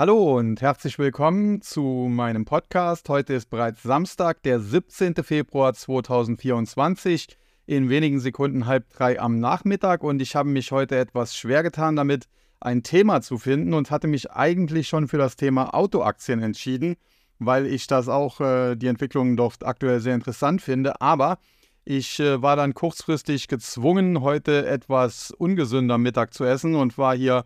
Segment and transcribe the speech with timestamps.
[0.00, 3.06] Hallo und herzlich willkommen zu meinem Podcast.
[3.10, 5.16] Heute ist bereits Samstag, der 17.
[5.16, 7.36] Februar 2024.
[7.66, 11.96] In wenigen Sekunden halb drei am Nachmittag und ich habe mich heute etwas schwer getan
[11.96, 12.28] damit,
[12.60, 16.96] ein Thema zu finden und hatte mich eigentlich schon für das Thema Autoaktien entschieden,
[17.38, 20.98] weil ich das auch äh, die Entwicklungen dort aktuell sehr interessant finde.
[21.02, 21.36] Aber
[21.84, 27.44] ich äh, war dann kurzfristig gezwungen, heute etwas ungesünder Mittag zu essen und war hier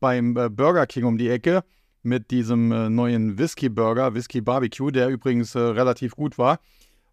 [0.00, 1.62] beim äh, Burger King um die Ecke
[2.02, 6.58] mit diesem äh, neuen Whisky Burger, Whisky Barbecue, der übrigens äh, relativ gut war.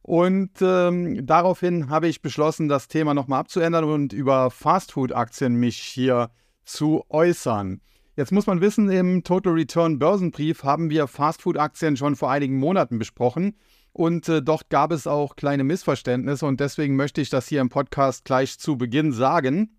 [0.02, 6.30] Und ähm, daraufhin habe ich beschlossen, das Thema nochmal abzuändern und über Fastfood-Aktien mich hier
[6.64, 7.82] zu äußern.
[8.16, 12.98] Jetzt muss man wissen, im Total Return Börsenbrief haben wir Fastfood-Aktien schon vor einigen Monaten
[12.98, 13.56] besprochen.
[13.92, 17.70] Und äh, dort gab es auch kleine Missverständnisse und deswegen möchte ich das hier im
[17.70, 19.78] Podcast gleich zu Beginn sagen.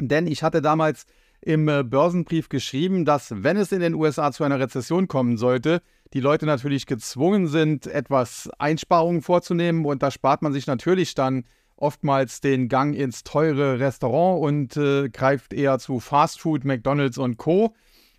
[0.00, 1.06] Denn ich hatte damals
[1.42, 5.82] im äh, Börsenbrief geschrieben, dass wenn es in den USA zu einer Rezession kommen sollte,
[6.12, 11.44] die Leute natürlich gezwungen sind, etwas Einsparungen vorzunehmen und da spart man sich natürlich dann
[11.76, 17.74] oftmals den Gang ins teure Restaurant und äh, greift eher zu Fastfood, McDonald's und Co.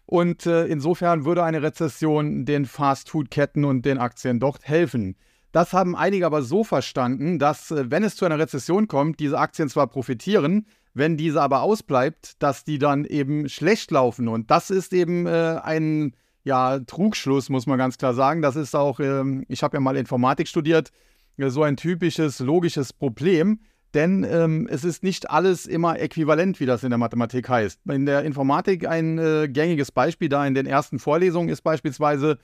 [0.06, 5.16] Und äh, insofern würde eine Rezession den Fastfood-Ketten und den Aktien dort helfen.
[5.54, 9.40] Das haben einige aber so verstanden, dass äh, wenn es zu einer Rezession kommt, diese
[9.40, 14.28] Aktien zwar profitieren, wenn diese aber ausbleibt, dass die dann eben schlecht laufen.
[14.28, 18.42] Und das ist eben äh, ein ja, Trugschluss, muss man ganz klar sagen.
[18.42, 20.92] Das ist auch, ähm, ich habe ja mal Informatik studiert,
[21.38, 23.60] äh, so ein typisches logisches Problem.
[23.94, 27.82] Denn ähm, es ist nicht alles immer äquivalent, wie das in der Mathematik heißt.
[27.88, 32.40] In der Informatik ein äh, gängiges Beispiel da in den ersten Vorlesungen ist beispielsweise,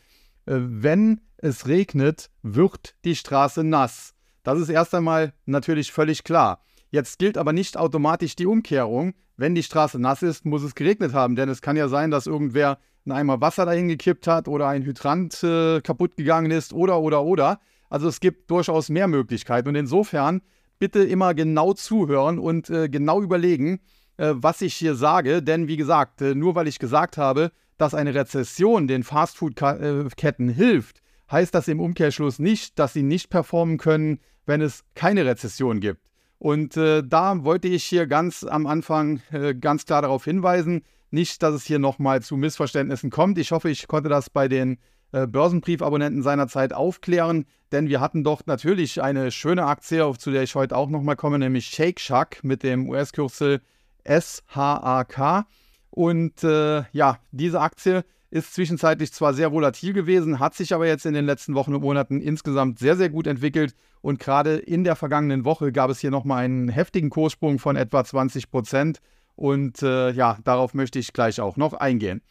[0.46, 4.14] äh, wenn es regnet, wird die Straße nass.
[4.44, 6.62] Das ist erst einmal natürlich völlig klar.
[6.92, 9.14] Jetzt gilt aber nicht automatisch die Umkehrung.
[9.38, 12.28] Wenn die Straße nass ist, muss es geregnet haben, denn es kann ja sein, dass
[12.28, 17.00] irgendwer einen Eimer Wasser dahin gekippt hat oder ein Hydrant äh, kaputt gegangen ist oder
[17.00, 17.60] oder oder.
[17.90, 20.42] Also es gibt durchaus mehr Möglichkeiten und insofern
[20.80, 23.80] bitte immer genau zuhören und äh, genau überlegen,
[24.18, 27.94] äh, was ich hier sage, denn wie gesagt, äh, nur weil ich gesagt habe, dass
[27.94, 31.02] eine Rezession den Fastfood-Ketten hilft,
[31.32, 36.09] heißt das im Umkehrschluss nicht, dass sie nicht performen können, wenn es keine Rezession gibt.
[36.40, 41.44] Und äh, da wollte ich hier ganz am Anfang äh, ganz klar darauf hinweisen, nicht,
[41.44, 43.38] dass es hier nochmal zu Missverständnissen kommt.
[43.38, 44.78] Ich hoffe, ich konnte das bei den
[45.12, 50.44] äh, Börsenbriefabonnenten seinerzeit aufklären, denn wir hatten doch natürlich eine schöne Aktie, auf zu der
[50.44, 53.62] ich heute auch nochmal komme, nämlich Shake Shack mit dem US-Kürzel
[54.08, 55.46] SHAK.
[55.90, 61.06] Und äh, ja, diese Aktie ist zwischenzeitlich zwar sehr volatil gewesen, hat sich aber jetzt
[61.06, 63.74] in den letzten Wochen und Monaten insgesamt sehr, sehr gut entwickelt.
[64.02, 68.04] Und gerade in der vergangenen Woche gab es hier nochmal einen heftigen Kurssprung von etwa
[68.04, 69.00] 20 Prozent.
[69.36, 72.22] Und äh, ja, darauf möchte ich gleich auch noch eingehen.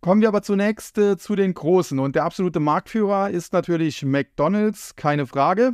[0.00, 1.98] Kommen wir aber zunächst äh, zu den Großen.
[1.98, 5.72] Und der absolute Marktführer ist natürlich McDonald's, keine Frage.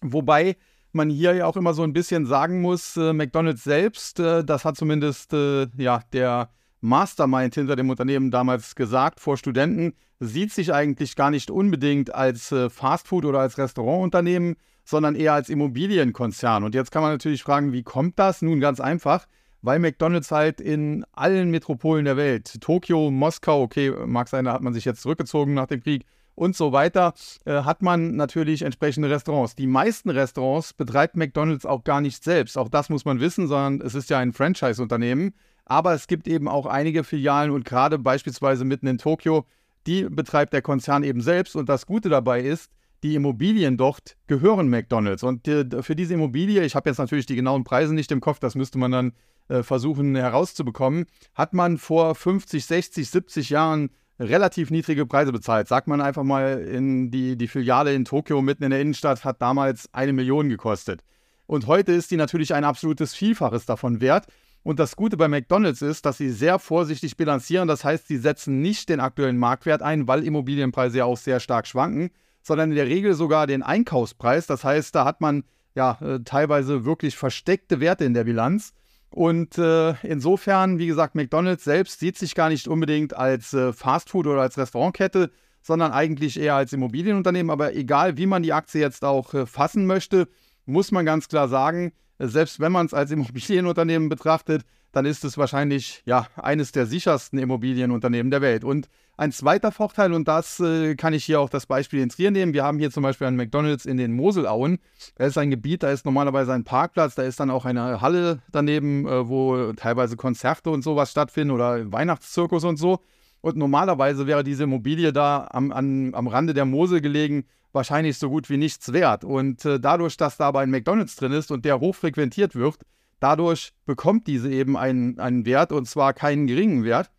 [0.00, 0.56] Wobei
[0.92, 4.64] man hier ja auch immer so ein bisschen sagen muss, äh, McDonald's selbst, äh, das
[4.64, 6.50] hat zumindest äh, ja, der
[6.82, 12.52] Mastermind hinter dem Unternehmen damals gesagt, vor Studenten, sieht sich eigentlich gar nicht unbedingt als
[12.52, 16.64] äh, Fastfood- oder als Restaurantunternehmen, sondern eher als Immobilienkonzern.
[16.64, 18.42] Und jetzt kann man natürlich fragen, wie kommt das?
[18.42, 19.26] Nun ganz einfach,
[19.62, 24.62] weil McDonald's halt in allen Metropolen der Welt, Tokio, Moskau, okay, mag sein, da hat
[24.62, 26.04] man sich jetzt zurückgezogen nach dem Krieg
[26.34, 27.14] und so weiter,
[27.44, 29.54] äh, hat man natürlich entsprechende Restaurants.
[29.54, 32.56] Die meisten Restaurants betreibt McDonald's auch gar nicht selbst.
[32.58, 35.34] Auch das muss man wissen, sondern es ist ja ein Franchise-Unternehmen.
[35.72, 39.46] Aber es gibt eben auch einige Filialen und gerade beispielsweise mitten in Tokio,
[39.86, 41.56] die betreibt der Konzern eben selbst.
[41.56, 42.70] Und das Gute dabei ist,
[43.02, 45.22] die Immobilien dort gehören McDonald's.
[45.22, 48.38] Und äh, für diese Immobilie, ich habe jetzt natürlich die genauen Preise nicht im Kopf,
[48.38, 49.12] das müsste man dann
[49.48, 53.88] äh, versuchen herauszubekommen, hat man vor 50, 60, 70 Jahren
[54.20, 55.68] relativ niedrige Preise bezahlt.
[55.68, 59.40] Sagt man einfach mal, in die, die Filiale in Tokio mitten in der Innenstadt hat
[59.40, 61.02] damals eine Million gekostet.
[61.46, 64.26] Und heute ist die natürlich ein absolutes Vielfaches davon wert.
[64.62, 67.66] Und das Gute bei McDonald's ist, dass sie sehr vorsichtig bilanzieren.
[67.66, 71.66] Das heißt, sie setzen nicht den aktuellen Marktwert ein, weil Immobilienpreise ja auch sehr stark
[71.66, 72.10] schwanken,
[72.42, 74.46] sondern in der Regel sogar den Einkaufspreis.
[74.46, 75.44] Das heißt, da hat man
[75.74, 78.72] ja äh, teilweise wirklich versteckte Werte in der Bilanz.
[79.10, 84.26] Und äh, insofern, wie gesagt, McDonald's selbst sieht sich gar nicht unbedingt als äh, Fastfood
[84.26, 85.30] oder als Restaurantkette,
[85.60, 87.50] sondern eigentlich eher als Immobilienunternehmen.
[87.50, 90.28] Aber egal, wie man die Aktie jetzt auch äh, fassen möchte,
[90.66, 91.92] muss man ganz klar sagen,
[92.28, 97.38] selbst wenn man es als Immobilienunternehmen betrachtet, dann ist es wahrscheinlich ja eines der sichersten
[97.38, 98.62] Immobilienunternehmen der Welt.
[98.62, 102.30] Und ein zweiter Vorteil, und das äh, kann ich hier auch das Beispiel in Trier
[102.30, 102.54] nehmen.
[102.54, 104.78] Wir haben hier zum Beispiel einen McDonalds in den Moselauen.
[105.16, 108.42] Da ist ein Gebiet, da ist normalerweise ein Parkplatz, da ist dann auch eine Halle
[108.52, 113.00] daneben, äh, wo teilweise Konzerte und sowas stattfinden oder Weihnachtszirkus und so.
[113.42, 118.30] Und normalerweise wäre diese Immobilie da am, an, am Rande der Mosel gelegen, wahrscheinlich so
[118.30, 119.24] gut wie nichts wert.
[119.24, 122.76] Und äh, dadurch, dass da aber ein McDonalds drin ist und der hochfrequentiert wird,
[123.18, 127.10] dadurch bekommt diese eben einen, einen Wert und zwar keinen geringen Wert.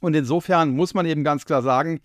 [0.00, 2.00] Und insofern muss man eben ganz klar sagen,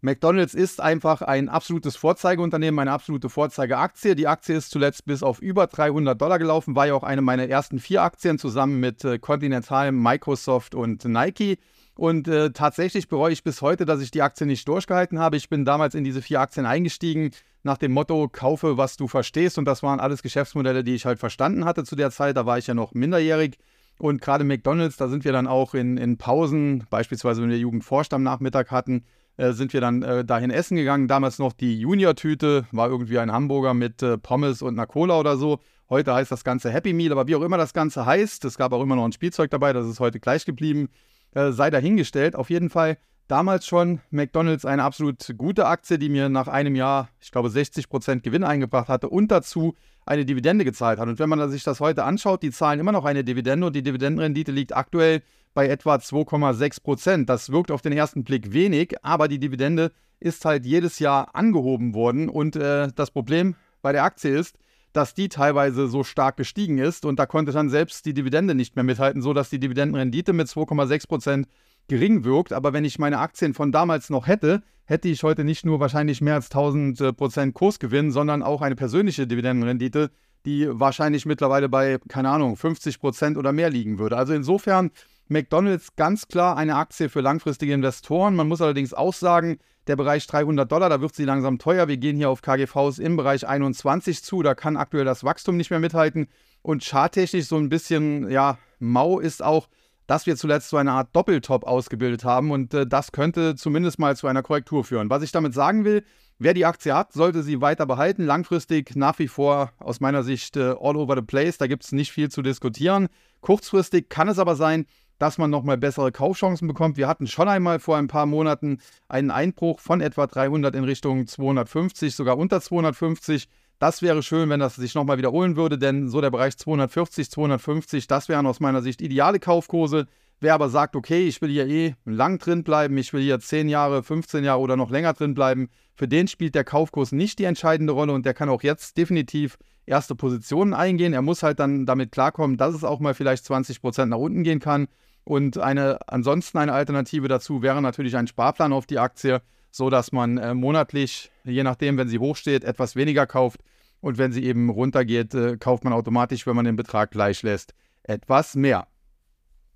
[0.00, 4.14] McDonald's ist einfach ein absolutes Vorzeigeunternehmen, eine absolute Vorzeigeaktie.
[4.14, 7.48] Die Aktie ist zuletzt bis auf über 300 Dollar gelaufen, war ja auch eine meiner
[7.48, 11.58] ersten vier Aktien zusammen mit äh, Continental, Microsoft und Nike.
[12.00, 15.36] Und äh, tatsächlich bereue ich bis heute, dass ich die Aktie nicht durchgehalten habe.
[15.36, 17.32] Ich bin damals in diese vier Aktien eingestiegen
[17.62, 19.58] nach dem Motto, kaufe, was du verstehst.
[19.58, 22.38] Und das waren alles Geschäftsmodelle, die ich halt verstanden hatte zu der Zeit.
[22.38, 23.58] Da war ich ja noch minderjährig.
[23.98, 28.14] Und gerade McDonald's, da sind wir dann auch in, in Pausen, beispielsweise wenn wir Jugendforscht
[28.14, 29.04] am Nachmittag hatten,
[29.36, 31.06] äh, sind wir dann äh, dahin essen gegangen.
[31.06, 35.36] Damals noch die Junior-Tüte, war irgendwie ein Hamburger mit äh, Pommes und einer Cola oder
[35.36, 35.60] so.
[35.90, 38.72] Heute heißt das Ganze Happy Meal, aber wie auch immer das Ganze heißt, es gab
[38.72, 40.88] auch immer noch ein Spielzeug dabei, das ist heute gleich geblieben,
[41.34, 42.36] äh, sei dahingestellt.
[42.36, 42.98] Auf jeden Fall
[43.28, 48.20] damals schon McDonald's eine absolut gute Aktie, die mir nach einem Jahr, ich glaube, 60%
[48.20, 49.74] Gewinn eingebracht hatte und dazu
[50.04, 51.08] eine Dividende gezahlt hat.
[51.08, 53.82] Und wenn man sich das heute anschaut, die zahlen immer noch eine Dividende und die
[53.82, 55.22] Dividendenrendite liegt aktuell
[55.54, 60.66] bei etwa 2,6% Das wirkt auf den ersten Blick wenig, aber die Dividende ist halt
[60.66, 62.28] jedes Jahr angehoben worden.
[62.28, 64.58] Und äh, das Problem bei der Aktie ist,
[64.92, 68.76] dass die teilweise so stark gestiegen ist und da konnte dann selbst die Dividende nicht
[68.76, 71.44] mehr mithalten, sodass die Dividendenrendite mit 2,6%
[71.88, 72.52] gering wirkt.
[72.52, 76.20] Aber wenn ich meine Aktien von damals noch hätte, hätte ich heute nicht nur wahrscheinlich
[76.20, 80.10] mehr als 1000 äh, Prozent Kursgewinn, sondern auch eine persönliche Dividendenrendite,
[80.44, 84.16] die wahrscheinlich mittlerweile bei, keine Ahnung, 50 Prozent oder mehr liegen würde.
[84.16, 84.90] Also insofern
[85.28, 88.34] McDonald's ganz klar eine Aktie für langfristige Investoren.
[88.34, 91.88] Man muss allerdings auch sagen, der Bereich 300 Dollar, da wird sie langsam teuer.
[91.88, 94.42] Wir gehen hier auf KGVs im Bereich 21 zu.
[94.42, 96.28] Da kann aktuell das Wachstum nicht mehr mithalten.
[96.62, 99.68] Und charttechnisch so ein bisschen, ja, mau ist auch,
[100.06, 102.50] dass wir zuletzt so eine Art Doppeltop ausgebildet haben.
[102.50, 105.08] Und äh, das könnte zumindest mal zu einer Korrektur führen.
[105.08, 106.04] Was ich damit sagen will,
[106.38, 108.24] wer die Aktie hat, sollte sie weiter behalten.
[108.24, 111.58] Langfristig nach wie vor aus meiner Sicht äh, all over the place.
[111.58, 113.08] Da gibt es nicht viel zu diskutieren.
[113.40, 114.86] Kurzfristig kann es aber sein,
[115.20, 116.96] dass man nochmal bessere Kaufchancen bekommt.
[116.96, 121.26] Wir hatten schon einmal vor ein paar Monaten einen Einbruch von etwa 300 in Richtung
[121.26, 123.46] 250, sogar unter 250.
[123.78, 128.06] Das wäre schön, wenn das sich nochmal wiederholen würde, denn so der Bereich 240, 250,
[128.06, 130.06] das wären aus meiner Sicht ideale Kaufkurse.
[130.40, 133.68] Wer aber sagt, okay, ich will hier eh lang drin bleiben, ich will hier 10
[133.68, 137.44] Jahre, 15 Jahre oder noch länger drin bleiben, für den spielt der Kaufkurs nicht die
[137.44, 141.12] entscheidende Rolle und der kann auch jetzt definitiv erste Positionen eingehen.
[141.12, 144.60] Er muss halt dann damit klarkommen, dass es auch mal vielleicht 20% nach unten gehen
[144.60, 144.88] kann.
[145.24, 150.12] Und eine, ansonsten eine Alternative dazu wäre natürlich ein Sparplan auf die Aktie, so dass
[150.12, 153.60] man äh, monatlich, je nachdem, wenn sie hochsteht, etwas weniger kauft.
[154.00, 157.74] Und wenn sie eben runtergeht, äh, kauft man automatisch, wenn man den Betrag gleich lässt,
[158.02, 158.86] etwas mehr.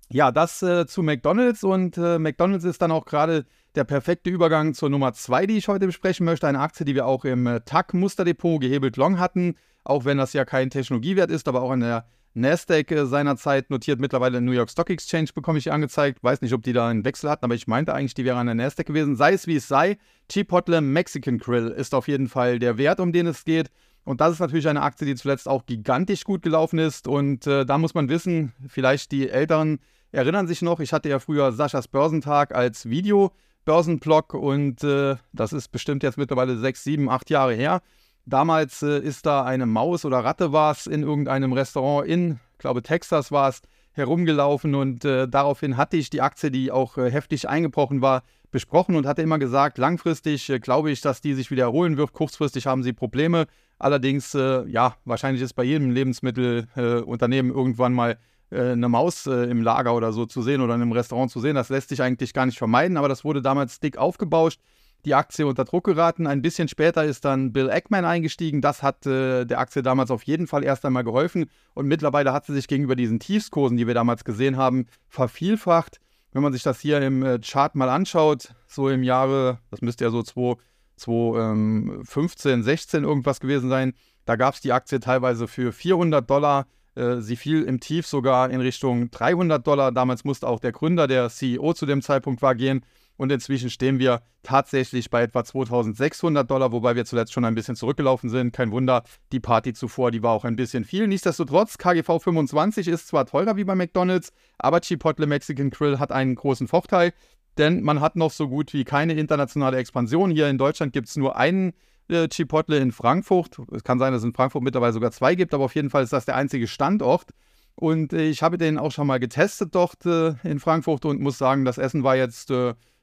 [0.09, 3.45] Ja, das äh, zu McDonald's und äh, McDonald's ist dann auch gerade
[3.75, 6.47] der perfekte Übergang zur Nummer 2, die ich heute besprechen möchte.
[6.47, 10.45] Eine Aktie, die wir auch im äh, TAC-Musterdepot gehebelt long hatten, auch wenn das ja
[10.45, 15.29] kein Technologiewert ist, aber auch in der Nasdaq seinerzeit notiert, mittlerweile New York Stock Exchange
[15.33, 16.21] bekomme ich angezeigt.
[16.21, 18.45] Weiß nicht, ob die da einen Wechsel hatten, aber ich meinte eigentlich, die wäre an
[18.45, 19.15] der Nasdaq gewesen.
[19.15, 19.97] Sei es wie es sei,
[20.29, 23.71] Chipotle Mexican Grill ist auf jeden Fall der Wert, um den es geht.
[24.03, 27.07] Und das ist natürlich eine Aktie, die zuletzt auch gigantisch gut gelaufen ist.
[27.07, 29.79] Und äh, da muss man wissen, vielleicht die Älteren
[30.11, 35.69] erinnern sich noch, ich hatte ja früher Saschas Börsentag als Video-Börsenblog und äh, das ist
[35.69, 37.81] bestimmt jetzt mittlerweile sechs, sieben, acht Jahre her.
[38.25, 42.81] Damals äh, ist da eine Maus oder Ratte war es in irgendeinem Restaurant in, glaube
[42.81, 47.47] Texas war es, herumgelaufen und äh, daraufhin hatte ich die Aktie, die auch äh, heftig
[47.47, 51.63] eingebrochen war, besprochen und hatte immer gesagt, langfristig äh, glaube ich, dass die sich wieder
[51.63, 53.45] erholen wird, kurzfristig haben sie Probleme.
[53.77, 58.17] Allerdings, äh, ja, wahrscheinlich ist bei jedem Lebensmittelunternehmen irgendwann mal
[58.49, 61.55] äh, eine Maus im Lager oder so zu sehen oder in einem Restaurant zu sehen.
[61.55, 64.59] Das lässt sich eigentlich gar nicht vermeiden, aber das wurde damals dick aufgebauscht
[65.05, 66.25] die Aktie unter Druck geraten.
[66.27, 68.61] Ein bisschen später ist dann Bill Eckman eingestiegen.
[68.61, 71.49] Das hat äh, der Aktie damals auf jeden Fall erst einmal geholfen.
[71.73, 75.99] Und mittlerweile hat sie sich gegenüber diesen Tiefskursen, die wir damals gesehen haben, vervielfacht.
[76.33, 80.03] Wenn man sich das hier im äh, Chart mal anschaut, so im Jahre, das müsste
[80.03, 83.93] ja so 2015, 16 ähm, irgendwas gewesen sein,
[84.25, 86.65] da gab es die Aktie teilweise für 400 Dollar.
[86.95, 89.91] Äh, sie fiel im Tief sogar in Richtung 300 Dollar.
[89.91, 92.83] Damals musste auch der Gründer, der CEO zu dem Zeitpunkt war, gehen.
[93.17, 97.75] Und inzwischen stehen wir tatsächlich bei etwa 2600 Dollar, wobei wir zuletzt schon ein bisschen
[97.75, 98.51] zurückgelaufen sind.
[98.53, 101.07] Kein Wunder, die Party zuvor, die war auch ein bisschen viel.
[101.07, 106.35] Nichtsdestotrotz, KGV 25 ist zwar teurer wie bei McDonald's, aber Chipotle Mexican Grill hat einen
[106.35, 107.13] großen Vorteil,
[107.57, 110.29] denn man hat noch so gut wie keine internationale Expansion.
[110.31, 111.73] Hier in Deutschland gibt es nur einen
[112.09, 113.57] äh, Chipotle in Frankfurt.
[113.71, 116.03] Es kann sein, dass es in Frankfurt mittlerweile sogar zwei gibt, aber auf jeden Fall
[116.03, 117.31] ist das der einzige Standort.
[117.75, 121.37] Und äh, ich habe den auch schon mal getestet dort äh, in Frankfurt und muss
[121.37, 122.51] sagen, das Essen war jetzt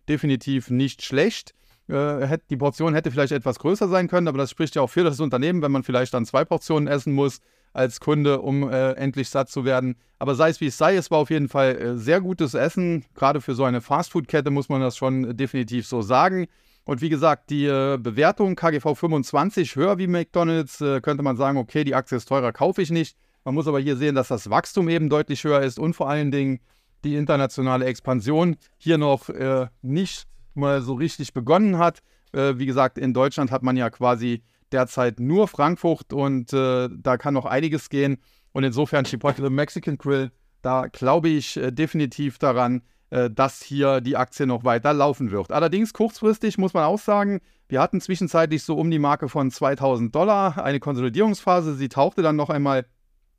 [0.09, 1.55] definitiv nicht schlecht.
[1.89, 5.05] Äh, die Portion hätte vielleicht etwas größer sein können, aber das spricht ja auch für
[5.05, 7.41] das Unternehmen, wenn man vielleicht dann zwei Portionen essen muss
[7.73, 9.97] als Kunde, um äh, endlich satt zu werden.
[10.19, 13.05] Aber sei es wie es sei, es war auf jeden Fall äh, sehr gutes Essen.
[13.15, 16.47] Gerade für so eine Fastfood-Kette muss man das schon definitiv so sagen.
[16.85, 21.57] Und wie gesagt, die äh, Bewertung KGV 25 höher wie McDonald's, äh, könnte man sagen,
[21.59, 23.17] okay, die Aktie ist teurer, kaufe ich nicht.
[23.45, 26.31] Man muss aber hier sehen, dass das Wachstum eben deutlich höher ist und vor allen
[26.31, 26.61] Dingen
[27.05, 32.01] die internationale Expansion hier noch äh, nicht mal so richtig begonnen hat.
[32.33, 37.17] Äh, wie gesagt, in Deutschland hat man ja quasi derzeit nur Frankfurt und äh, da
[37.17, 38.19] kann noch einiges gehen.
[38.53, 40.31] Und insofern Chipotle Mexican Grill,
[40.63, 45.53] da glaube ich äh, definitiv daran, äh, dass hier die Aktie noch weiter laufen wird.
[45.53, 50.15] Allerdings kurzfristig muss man auch sagen, wir hatten zwischenzeitlich so um die Marke von 2000
[50.15, 51.75] Dollar eine Konsolidierungsphase.
[51.75, 52.87] Sie tauchte dann noch einmal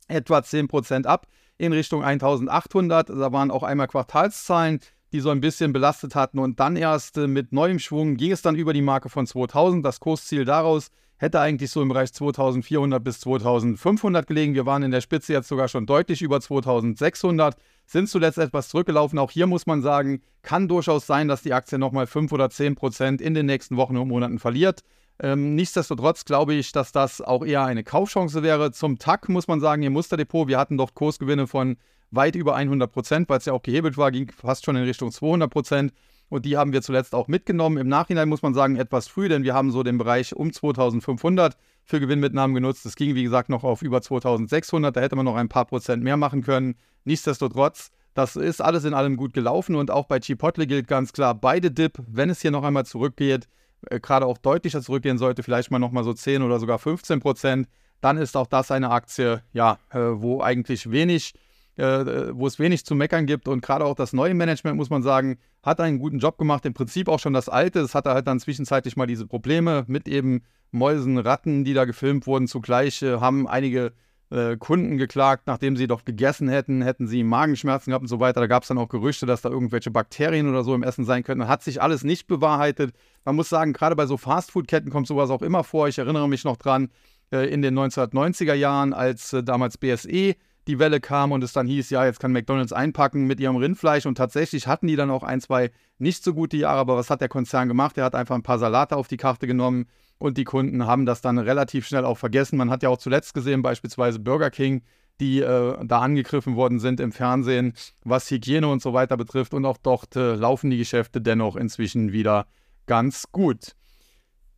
[0.08, 1.26] etwa 10% ab
[1.64, 3.10] in Richtung 1800.
[3.10, 4.80] Da waren auch einmal Quartalszahlen,
[5.12, 6.38] die so ein bisschen belastet hatten.
[6.38, 9.84] Und dann erst äh, mit neuem Schwung ging es dann über die Marke von 2000.
[9.84, 14.54] Das Kursziel daraus hätte eigentlich so im Bereich 2400 bis 2500 gelegen.
[14.54, 17.56] Wir waren in der Spitze jetzt sogar schon deutlich über 2600,
[17.86, 19.18] sind zuletzt etwas zurückgelaufen.
[19.18, 22.74] Auch hier muss man sagen, kann durchaus sein, dass die Aktie nochmal 5 oder 10
[22.74, 24.80] Prozent in den nächsten Wochen und Monaten verliert.
[25.20, 28.72] Ähm, nichtsdestotrotz glaube ich, dass das auch eher eine Kaufchance wäre.
[28.72, 31.76] Zum TAC muss man sagen, ihr Musterdepot, wir hatten doch Kursgewinne von
[32.10, 35.10] weit über 100 Prozent, weil es ja auch gehebelt war, ging fast schon in Richtung
[35.10, 35.92] 200 Prozent.
[36.28, 37.76] Und die haben wir zuletzt auch mitgenommen.
[37.76, 41.56] Im Nachhinein muss man sagen, etwas früh, denn wir haben so den Bereich um 2500
[41.84, 42.84] für Gewinnmitnahmen genutzt.
[42.84, 44.96] Das ging, wie gesagt, noch auf über 2600.
[44.96, 46.76] Da hätte man noch ein paar Prozent mehr machen können.
[47.04, 49.74] Nichtsdestotrotz, das ist alles in allem gut gelaufen.
[49.76, 53.46] Und auch bei Chipotle gilt ganz klar, beide Dip, wenn es hier noch einmal zurückgeht,
[53.90, 57.68] äh, gerade auch deutlicher zurückgehen sollte, vielleicht mal nochmal so 10 oder sogar 15 Prozent,
[58.00, 61.34] dann ist auch das eine Aktie, ja, äh, wo eigentlich wenig
[61.76, 63.48] wo es wenig zu meckern gibt.
[63.48, 66.64] Und gerade auch das neue Management, muss man sagen, hat einen guten Job gemacht.
[66.66, 67.80] Im Prinzip auch schon das alte.
[67.80, 72.26] Es hatte halt dann zwischenzeitlich mal diese Probleme mit eben Mäusen, Ratten, die da gefilmt
[72.26, 72.46] wurden.
[72.46, 73.92] Zugleich äh, haben einige
[74.30, 78.40] äh, Kunden geklagt, nachdem sie doch gegessen hätten, hätten sie Magenschmerzen gehabt und so weiter.
[78.40, 81.22] Da gab es dann auch Gerüchte, dass da irgendwelche Bakterien oder so im Essen sein
[81.22, 81.46] könnten.
[81.46, 82.94] Hat sich alles nicht bewahrheitet.
[83.24, 85.88] Man muss sagen, gerade bei so Fastfood-Ketten kommt sowas auch immer vor.
[85.88, 86.90] Ich erinnere mich noch dran,
[87.32, 90.34] äh, in den 1990er Jahren, als äh, damals BSE
[90.66, 94.06] die Welle kam und es dann hieß, ja, jetzt kann McDonald's einpacken mit ihrem Rindfleisch
[94.06, 97.20] und tatsächlich hatten die dann auch ein, zwei nicht so gute Jahre, aber was hat
[97.20, 97.98] der Konzern gemacht?
[97.98, 99.86] Er hat einfach ein paar Salate auf die Karte genommen
[100.18, 102.56] und die Kunden haben das dann relativ schnell auch vergessen.
[102.56, 104.82] Man hat ja auch zuletzt gesehen, beispielsweise Burger King,
[105.20, 109.64] die äh, da angegriffen worden sind im Fernsehen, was Hygiene und so weiter betrifft und
[109.64, 112.46] auch dort äh, laufen die Geschäfte dennoch inzwischen wieder
[112.86, 113.76] ganz gut.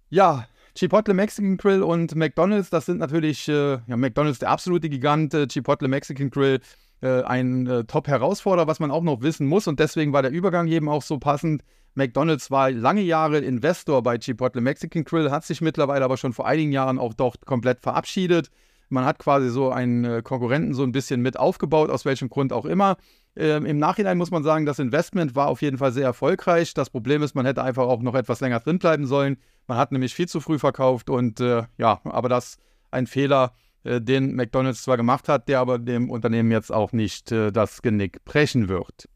[0.09, 0.47] Ja,
[0.77, 5.47] Chipotle Mexican Grill und McDonald's, das sind natürlich, äh, ja, McDonald's der absolute Gigant, äh,
[5.49, 6.61] Chipotle Mexican Grill
[7.01, 10.69] äh, ein äh, Top-Herausforderer, was man auch noch wissen muss und deswegen war der Übergang
[10.69, 11.63] eben auch so passend.
[11.95, 16.47] McDonald's war lange Jahre Investor bei Chipotle Mexican Grill, hat sich mittlerweile aber schon vor
[16.47, 18.51] einigen Jahren auch dort komplett verabschiedet.
[18.89, 22.53] Man hat quasi so einen äh, Konkurrenten so ein bisschen mit aufgebaut, aus welchem Grund
[22.53, 22.99] auch immer.
[23.35, 26.75] Ähm, Im Nachhinein muss man sagen, das Investment war auf jeden Fall sehr erfolgreich.
[26.75, 29.39] Das Problem ist, man hätte einfach auch noch etwas länger drin bleiben sollen.
[29.67, 32.59] Man hat nämlich viel zu früh verkauft und äh, ja, aber das
[32.91, 33.55] ein Fehler,
[33.85, 37.83] äh, den McDonald's zwar gemacht hat, der aber dem Unternehmen jetzt auch nicht äh, das
[37.83, 39.09] Genick brechen wird.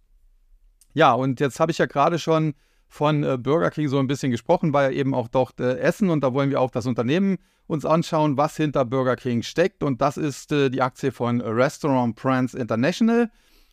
[0.92, 2.54] Ja, und jetzt habe ich ja gerade schon
[2.88, 6.22] von äh, Burger King so ein bisschen gesprochen, weil eben auch dort äh, essen und
[6.22, 7.38] da wollen wir auch das Unternehmen
[7.68, 12.16] uns anschauen, was hinter Burger King steckt und das ist äh, die Aktie von Restaurant
[12.16, 13.30] Brands International.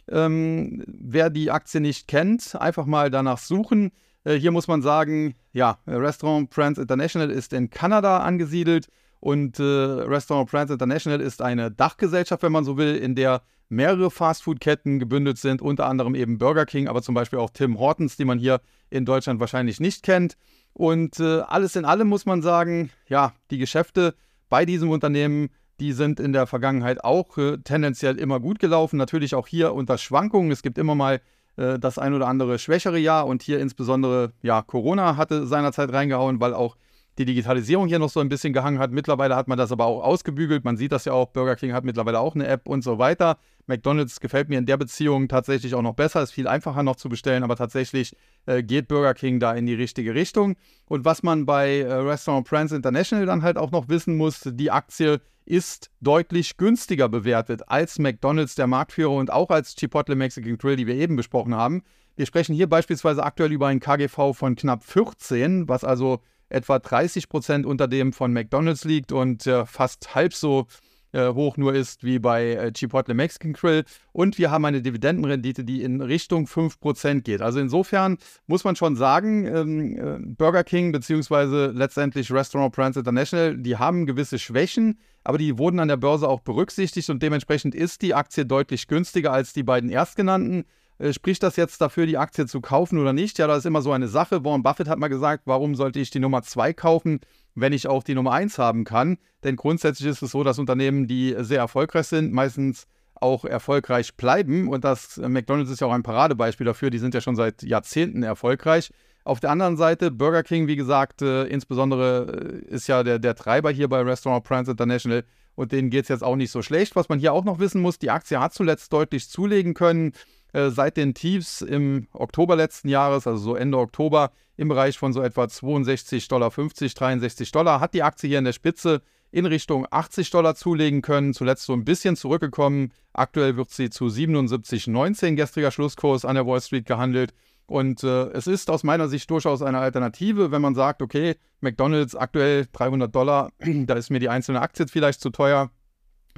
[0.10, 3.92] Ähm, wer die Aktie nicht kennt, einfach mal danach suchen.
[4.28, 8.88] Äh, hier muss man sagen, ja, Restaurant Brands International ist in Kanada angesiedelt
[9.22, 14.12] und äh, Restaurant Brands International ist eine Dachgesellschaft, wenn man so will, in der mehrere
[14.12, 18.26] Fastfood-Ketten gebündelt sind, unter anderem eben Burger King, aber zum Beispiel auch Tim Hortons, die
[18.26, 20.38] man hier in Deutschland wahrscheinlich nicht kennt.
[20.74, 24.14] Und äh, alles in allem muss man sagen, ja, die Geschäfte
[24.50, 28.98] bei diesem Unternehmen die sind in der Vergangenheit auch äh, tendenziell immer gut gelaufen.
[28.98, 30.52] Natürlich auch hier unter Schwankungen.
[30.52, 31.22] Es gibt immer mal
[31.58, 33.28] äh, das ein oder andere schwächere Jahr.
[33.28, 36.78] Und hier insbesondere, ja, Corona hatte seinerzeit reingehauen, weil auch
[37.18, 38.92] die Digitalisierung hier noch so ein bisschen gehangen hat.
[38.92, 40.64] Mittlerweile hat man das aber auch ausgebügelt.
[40.64, 41.30] Man sieht das ja auch.
[41.30, 43.38] Burger King hat mittlerweile auch eine App und so weiter.
[43.66, 46.22] McDonald's gefällt mir in der Beziehung tatsächlich auch noch besser.
[46.22, 49.74] Ist viel einfacher noch zu bestellen, aber tatsächlich äh, geht Burger King da in die
[49.74, 50.56] richtige Richtung.
[50.86, 54.72] Und was man bei äh, Restaurant Brands International dann halt auch noch wissen muss, die
[54.72, 60.76] Aktie ist deutlich günstiger bewertet als McDonald's, der Marktführer, und auch als Chipotle Mexican Grill,
[60.76, 61.84] die wir eben besprochen haben.
[62.18, 67.30] Wir sprechen hier beispielsweise aktuell über ein KGV von knapp 14, was also etwa 30
[67.30, 70.68] Prozent unter dem von McDonald's liegt und äh, fast halb so
[71.14, 73.86] äh, hoch nur ist wie bei äh, Chipotle Mexican Grill.
[74.12, 77.42] Und wir haben eine Dividendenrendite, die in Richtung 5% geht.
[77.42, 81.72] Also insofern muss man schon sagen, ähm, äh, Burger King bzw.
[81.74, 86.42] letztendlich Restaurant Brands International, die haben gewisse Schwächen, aber die wurden an der Börse auch
[86.42, 90.66] berücksichtigt und dementsprechend ist die Aktie deutlich günstiger als die beiden erstgenannten.
[91.00, 93.38] Äh, spricht das jetzt dafür, die Aktie zu kaufen oder nicht?
[93.38, 94.44] Ja, das ist immer so eine Sache.
[94.44, 97.20] Warren Buffett hat mal gesagt, warum sollte ich die Nummer 2 kaufen,
[97.56, 99.18] wenn ich auch die Nummer 1 haben kann?
[99.44, 104.68] Denn grundsätzlich ist es so, dass Unternehmen, die sehr erfolgreich sind, meistens auch erfolgreich bleiben.
[104.68, 106.90] Und das äh, McDonald's ist ja auch ein Paradebeispiel dafür.
[106.90, 108.92] Die sind ja schon seit Jahrzehnten erfolgreich.
[109.24, 113.36] Auf der anderen Seite, Burger King, wie gesagt, äh, insbesondere äh, ist ja der, der
[113.36, 115.26] Treiber hier bei Restaurant Brands International
[115.56, 116.96] und denen geht es jetzt auch nicht so schlecht.
[116.96, 120.14] Was man hier auch noch wissen muss, die Aktie hat zuletzt deutlich zulegen können.
[120.54, 125.14] Äh, seit den Tiefs im Oktober letzten Jahres, also so Ende Oktober, im Bereich von
[125.14, 129.02] so etwa 62,50 Dollar, 63 Dollar, hat die Aktie hier in der Spitze
[129.32, 131.34] in Richtung 80 Dollar zulegen können.
[131.34, 132.92] Zuletzt so ein bisschen zurückgekommen.
[133.14, 137.34] Aktuell wird sie zu 77,19 gestriger Schlusskurs an der Wall Street gehandelt.
[137.68, 142.16] Und äh, es ist aus meiner Sicht durchaus eine Alternative, wenn man sagt, okay, McDonald's
[142.16, 145.70] aktuell 300 Dollar, da ist mir die einzelne Aktie vielleicht zu teuer.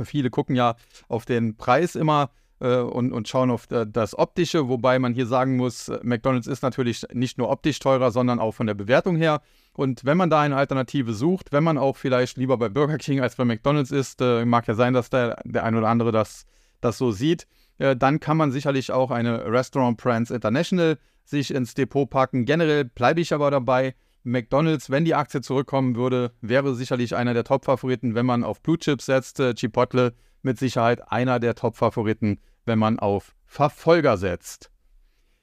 [0.04, 0.76] Viele gucken ja
[1.08, 2.32] auf den Preis immer
[2.68, 7.06] und, und schauen auf äh, das Optische, wobei man hier sagen muss, McDonald's ist natürlich
[7.14, 9.42] nicht nur optisch teurer, sondern auch von der Bewertung her.
[9.74, 13.22] Und wenn man da eine Alternative sucht, wenn man auch vielleicht lieber bei Burger King
[13.22, 16.46] als bei McDonald's ist, äh, mag ja sein, dass der, der ein oder andere das,
[16.82, 17.48] das so sieht,
[17.78, 22.46] äh, dann kann man sicherlich auch eine Restaurant Brands International sich ins Depot packen.
[22.46, 23.96] Generell bleibe ich aber dabei.
[24.24, 28.78] McDonald's, wenn die Aktie zurückkommen würde, wäre sicherlich einer der Top-Favoriten, wenn man auf Blue
[28.78, 29.40] Chips setzt.
[29.40, 34.70] Äh, Chipotle mit Sicherheit einer der Top-Favoriten wenn man auf Verfolger setzt.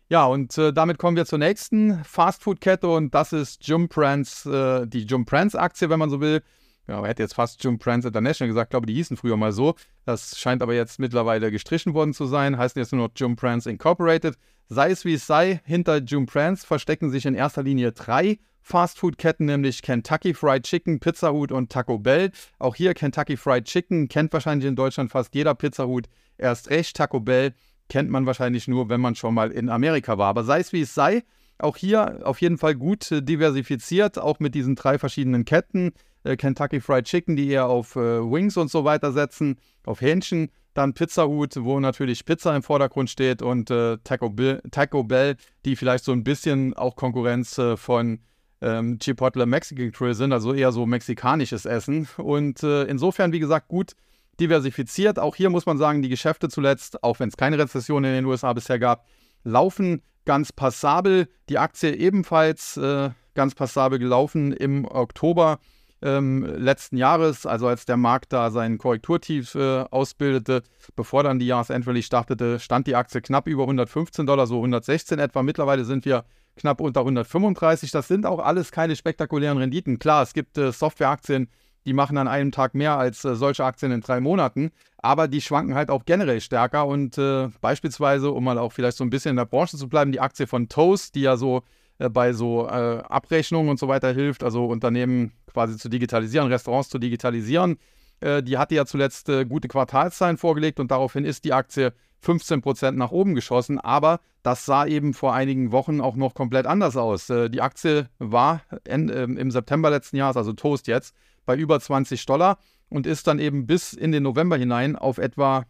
[0.09, 4.87] Ja, und äh, damit kommen wir zur nächsten Fastfood-Kette und das ist Jim Prance, äh,
[4.87, 6.43] die Jim Prance-Aktie, wenn man so will.
[6.87, 9.75] Ja, man hätte jetzt fast Jim Prance International gesagt, glaube die hießen früher mal so.
[10.05, 13.69] Das scheint aber jetzt mittlerweile gestrichen worden zu sein, heißen jetzt nur noch Jim Prance
[13.69, 14.37] Incorporated.
[14.69, 19.47] Sei es wie es sei, hinter Jim Prance verstecken sich in erster Linie drei Fastfood-Ketten,
[19.47, 22.33] nämlich Kentucky Fried Chicken, Pizza Hut und Taco Bell.
[22.59, 26.97] Auch hier Kentucky Fried Chicken kennt wahrscheinlich in Deutschland fast jeder Pizza Hut Erst recht,
[26.97, 27.55] Taco Bell
[27.89, 30.29] kennt man wahrscheinlich nur, wenn man schon mal in Amerika war.
[30.29, 31.23] Aber sei es wie es sei,
[31.59, 35.93] auch hier auf jeden Fall gut äh, diversifiziert, auch mit diesen drei verschiedenen Ketten.
[36.25, 40.50] Äh, Kentucky Fried Chicken, die eher auf äh, Wings und so weiter setzen, auf Hähnchen.
[40.76, 45.36] Dann Pizza Hut, wo natürlich Pizza im Vordergrund steht und äh, Taco, Bill, Taco Bell,
[45.65, 48.19] die vielleicht so ein bisschen auch Konkurrenz äh, von
[48.60, 52.06] ähm, Chipotle Mexican Grill sind, also eher so mexikanisches Essen.
[52.19, 53.93] Und äh, insofern, wie gesagt, gut
[54.39, 55.19] diversifiziert.
[55.19, 58.26] Auch hier muss man sagen, die Geschäfte zuletzt, auch wenn es keine Rezession in den
[58.26, 59.06] USA bisher gab,
[59.45, 61.30] laufen ganz passabel.
[61.49, 65.58] Die Aktie ebenfalls äh, ganz passabel gelaufen im Oktober
[66.02, 70.63] ähm, letzten Jahres, also als der Markt da seinen Korrekturtief äh, ausbildete,
[70.95, 75.43] bevor dann die Jahresendrally startete, stand die Aktie knapp über 115 Dollar, so 116 etwa.
[75.43, 76.25] Mittlerweile sind wir
[76.56, 77.91] knapp unter 135.
[77.91, 79.99] Das sind auch alles keine spektakulären Renditen.
[79.99, 81.49] Klar, es gibt äh, Softwareaktien,
[81.87, 85.41] die machen an einem Tag mehr als äh, solche Aktien in drei Monaten, aber die
[85.41, 89.30] schwanken halt auch generell stärker und äh, beispielsweise, um mal auch vielleicht so ein bisschen
[89.30, 91.63] in der Branche zu bleiben, die Aktie von Toast, die ja so
[91.99, 96.99] bei so äh, Abrechnungen und so weiter hilft, also Unternehmen quasi zu digitalisieren, Restaurants zu
[96.99, 97.78] digitalisieren,
[98.21, 101.93] äh, die hatte ja zuletzt äh, gute Quartalszahlen vorgelegt und daraufhin ist die Aktie
[102.25, 106.97] 15% nach oben geschossen, aber das sah eben vor einigen Wochen auch noch komplett anders
[106.97, 107.26] aus.
[107.26, 113.06] die Aktie war im September letzten Jahres, also Toast jetzt, bei über 20 Dollar und
[113.06, 115.65] ist dann eben bis in den November hinein auf etwa,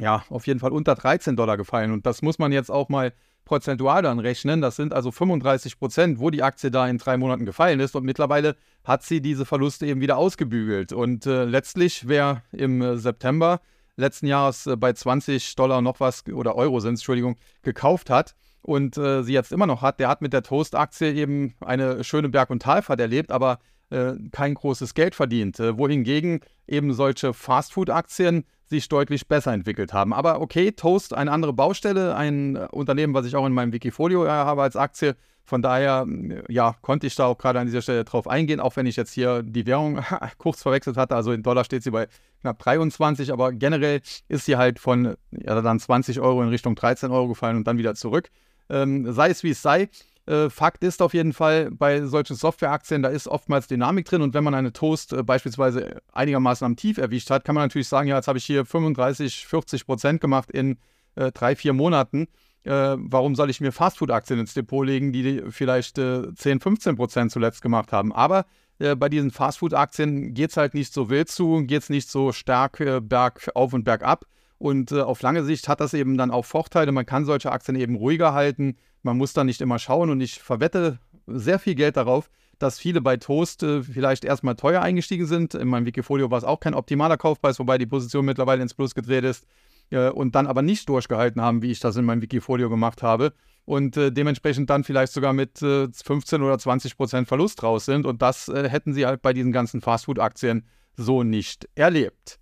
[0.00, 1.92] ja, auf jeden Fall unter 13 Dollar gefallen.
[1.92, 3.12] Und das muss man jetzt auch mal
[3.44, 4.60] prozentual dann rechnen.
[4.60, 7.94] Das sind also 35 Prozent, wo die Aktie da in drei Monaten gefallen ist.
[7.94, 10.92] Und mittlerweile hat sie diese Verluste eben wieder ausgebügelt.
[10.92, 13.60] Und äh, letztlich, wer im äh, September
[13.96, 18.96] letzten Jahres äh, bei 20 Dollar noch was oder Euro sind, Entschuldigung, gekauft hat, und
[18.96, 22.48] äh, sie jetzt immer noch hat, der hat mit der Toast-Aktie eben eine schöne Berg-
[22.48, 23.58] und Talfahrt erlebt, aber
[23.90, 25.58] äh, kein großes Geld verdient.
[25.58, 30.12] Wohingegen eben solche Fastfood-Aktien sich deutlich besser entwickelt haben.
[30.12, 34.28] Aber okay, Toast, eine andere Baustelle, ein äh, Unternehmen, was ich auch in meinem Wikifolio
[34.28, 35.16] habe als Aktie.
[35.46, 36.06] Von daher,
[36.48, 39.12] ja, konnte ich da auch gerade an dieser Stelle drauf eingehen, auch wenn ich jetzt
[39.12, 40.00] hier die Währung
[40.38, 41.14] kurz verwechselt hatte.
[41.14, 42.08] Also in Dollar steht sie bei
[42.40, 47.10] knapp 23, aber generell ist sie halt von ja, dann 20 Euro in Richtung 13
[47.10, 48.30] Euro gefallen und dann wieder zurück.
[48.70, 49.90] Ähm, sei es wie es sei.
[50.26, 54.32] Äh, Fakt ist auf jeden Fall, bei solchen Softwareaktien, da ist oftmals Dynamik drin und
[54.32, 58.08] wenn man eine Toast äh, beispielsweise einigermaßen am Tief erwischt hat, kann man natürlich sagen,
[58.08, 60.78] ja, jetzt habe ich hier 35, 40 Prozent gemacht in
[61.14, 62.28] äh, drei, vier Monaten.
[62.62, 67.60] Äh, warum soll ich mir Fastfood-Aktien ins Depot legen, die vielleicht 10, 15 Prozent zuletzt
[67.60, 68.10] gemacht haben?
[68.12, 68.46] Aber
[68.78, 72.32] äh, bei diesen Fastfood-Aktien geht es halt nicht so wild zu, geht es nicht so
[72.32, 74.24] stark äh, bergauf und bergab.
[74.58, 76.92] Und äh, auf lange Sicht hat das eben dann auch Vorteile.
[76.92, 78.76] Man kann solche Aktien eben ruhiger halten.
[79.04, 80.10] Man muss da nicht immer schauen.
[80.10, 84.82] Und ich verwette sehr viel Geld darauf, dass viele bei Toast äh, vielleicht erstmal teuer
[84.82, 85.54] eingestiegen sind.
[85.54, 88.94] In meinem Wikifolio war es auch kein optimaler Kaufpreis, wobei die Position mittlerweile ins Plus
[88.94, 89.46] gedreht ist.
[89.90, 93.34] Äh, und dann aber nicht durchgehalten haben, wie ich das in meinem Wikifolio gemacht habe.
[93.66, 98.06] Und äh, dementsprechend dann vielleicht sogar mit 15 oder 20 Prozent Verlust raus sind.
[98.06, 102.38] Und das hätten sie halt bei diesen ganzen Fastfood-Aktien so nicht erlebt.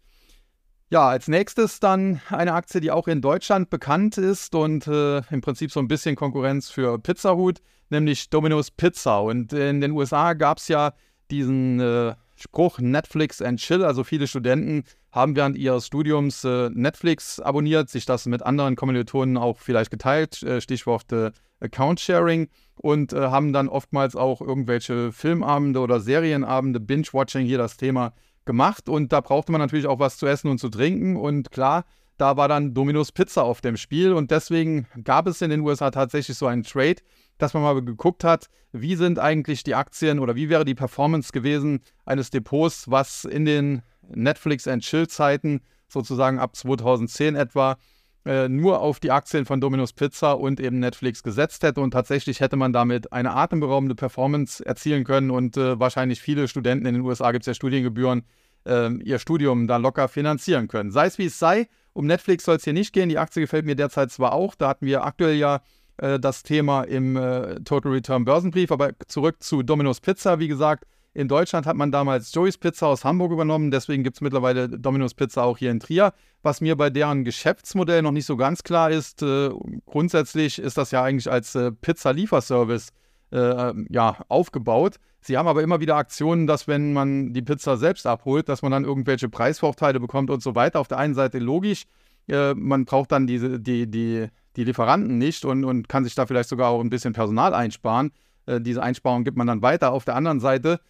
[0.92, 5.40] Ja, als nächstes dann eine Aktie, die auch in Deutschland bekannt ist und äh, im
[5.40, 9.22] Prinzip so ein bisschen Konkurrenz für Pizzahut, nämlich Domino's Pizza.
[9.22, 10.92] Und in den USA gab es ja
[11.30, 13.82] diesen äh, Spruch Netflix and Chill.
[13.82, 19.38] Also viele Studenten haben während ihres Studiums äh, Netflix abonniert, sich das mit anderen Kommilitonen
[19.38, 25.10] auch vielleicht geteilt, äh, Stichwort äh, Account Sharing und äh, haben dann oftmals auch irgendwelche
[25.10, 28.12] Filmabende oder Serienabende, Binge-Watching, hier das Thema
[28.44, 31.84] gemacht und da brauchte man natürlich auch was zu essen und zu trinken und klar,
[32.18, 35.90] da war dann Domino's Pizza auf dem Spiel und deswegen gab es in den USA
[35.90, 36.96] tatsächlich so einen Trade,
[37.38, 41.32] dass man mal geguckt hat, wie sind eigentlich die Aktien oder wie wäre die Performance
[41.32, 47.76] gewesen eines Depots, was in den Netflix and Chill Zeiten sozusagen ab 2010 etwa
[48.24, 51.80] äh, nur auf die Aktien von Domino's Pizza und eben Netflix gesetzt hätte.
[51.80, 56.86] Und tatsächlich hätte man damit eine atemberaubende Performance erzielen können und äh, wahrscheinlich viele Studenten
[56.86, 58.24] in den USA gibt es ja Studiengebühren,
[58.66, 60.90] äh, ihr Studium da locker finanzieren können.
[60.90, 63.08] Sei es wie es sei, um Netflix soll es hier nicht gehen.
[63.08, 65.60] Die Aktie gefällt mir derzeit zwar auch, da hatten wir aktuell ja
[65.98, 70.84] äh, das Thema im äh, Total Return Börsenbrief, aber zurück zu Domino's Pizza, wie gesagt.
[71.14, 75.12] In Deutschland hat man damals Joey's Pizza aus Hamburg übernommen, deswegen gibt es mittlerweile Domino's
[75.12, 76.14] Pizza auch hier in Trier.
[76.42, 79.50] Was mir bei deren Geschäftsmodell noch nicht so ganz klar ist, äh,
[79.84, 82.92] grundsätzlich ist das ja eigentlich als äh, Pizza-Lieferservice
[83.30, 84.96] äh, ja, aufgebaut.
[85.20, 88.72] Sie haben aber immer wieder Aktionen, dass wenn man die Pizza selbst abholt, dass man
[88.72, 90.80] dann irgendwelche Preisvorteile bekommt und so weiter.
[90.80, 91.84] Auf der einen Seite logisch,
[92.28, 96.24] äh, man braucht dann diese, die, die, die Lieferanten nicht und, und kann sich da
[96.24, 98.12] vielleicht sogar auch ein bisschen Personal einsparen.
[98.46, 99.92] Äh, diese Einsparung gibt man dann weiter.
[99.92, 100.80] Auf der anderen Seite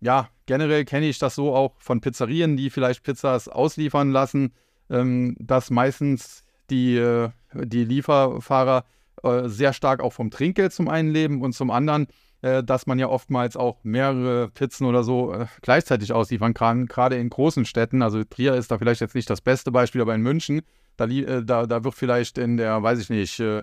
[0.00, 4.54] ja, generell kenne ich das so auch von Pizzerien, die vielleicht Pizzas ausliefern lassen,
[4.88, 8.84] ähm, dass meistens die, äh, die Lieferfahrer
[9.22, 12.06] äh, sehr stark auch vom Trinkgeld zum einen leben und zum anderen,
[12.42, 17.16] äh, dass man ja oftmals auch mehrere Pizzen oder so äh, gleichzeitig ausliefern kann, gerade
[17.16, 18.02] in großen Städten.
[18.02, 20.62] Also Trier ist da vielleicht jetzt nicht das beste Beispiel, aber in München,
[20.96, 23.62] da, äh, da, da wird vielleicht in der, weiß ich nicht, äh,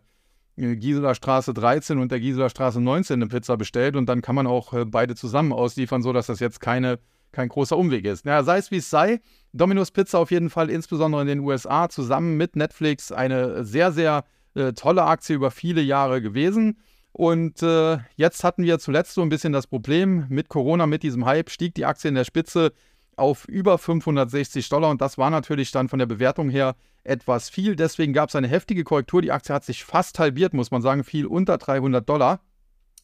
[0.58, 4.48] Gisela Straße 13 und der Gisela Straße 19 eine Pizza bestellt und dann kann man
[4.48, 7.00] auch äh, beide zusammen ausliefern, sodass das jetzt keine,
[7.32, 8.26] kein großer Umweg ist.
[8.26, 9.22] Naja, sei es wie es sei,
[9.54, 14.24] Domino's Pizza auf jeden Fall, insbesondere in den USA, zusammen mit Netflix eine sehr, sehr
[14.56, 16.80] äh, tolle Aktie über viele Jahre gewesen.
[17.12, 21.26] Und äh, jetzt hatten wir zuletzt so ein bisschen das Problem mit Corona, mit diesem
[21.26, 22.74] Hype, stieg die Aktie in der Spitze
[23.18, 27.76] auf über 560 Dollar und das war natürlich dann von der Bewertung her etwas viel.
[27.76, 29.22] Deswegen gab es eine heftige Korrektur.
[29.22, 32.40] Die Aktie hat sich fast halbiert, muss man sagen, viel unter 300 Dollar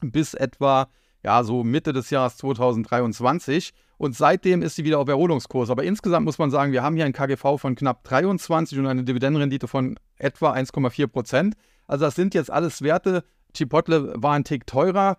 [0.01, 0.87] bis etwa
[1.23, 5.69] ja so Mitte des Jahres 2023 und seitdem ist sie wieder auf Erholungskurs.
[5.69, 9.03] Aber insgesamt muss man sagen, wir haben hier ein KGV von knapp 23 und eine
[9.03, 11.55] Dividendenrendite von etwa 1,4 Prozent.
[11.87, 13.23] Also das sind jetzt alles Werte.
[13.53, 15.17] Chipotle war ein Tick teurer,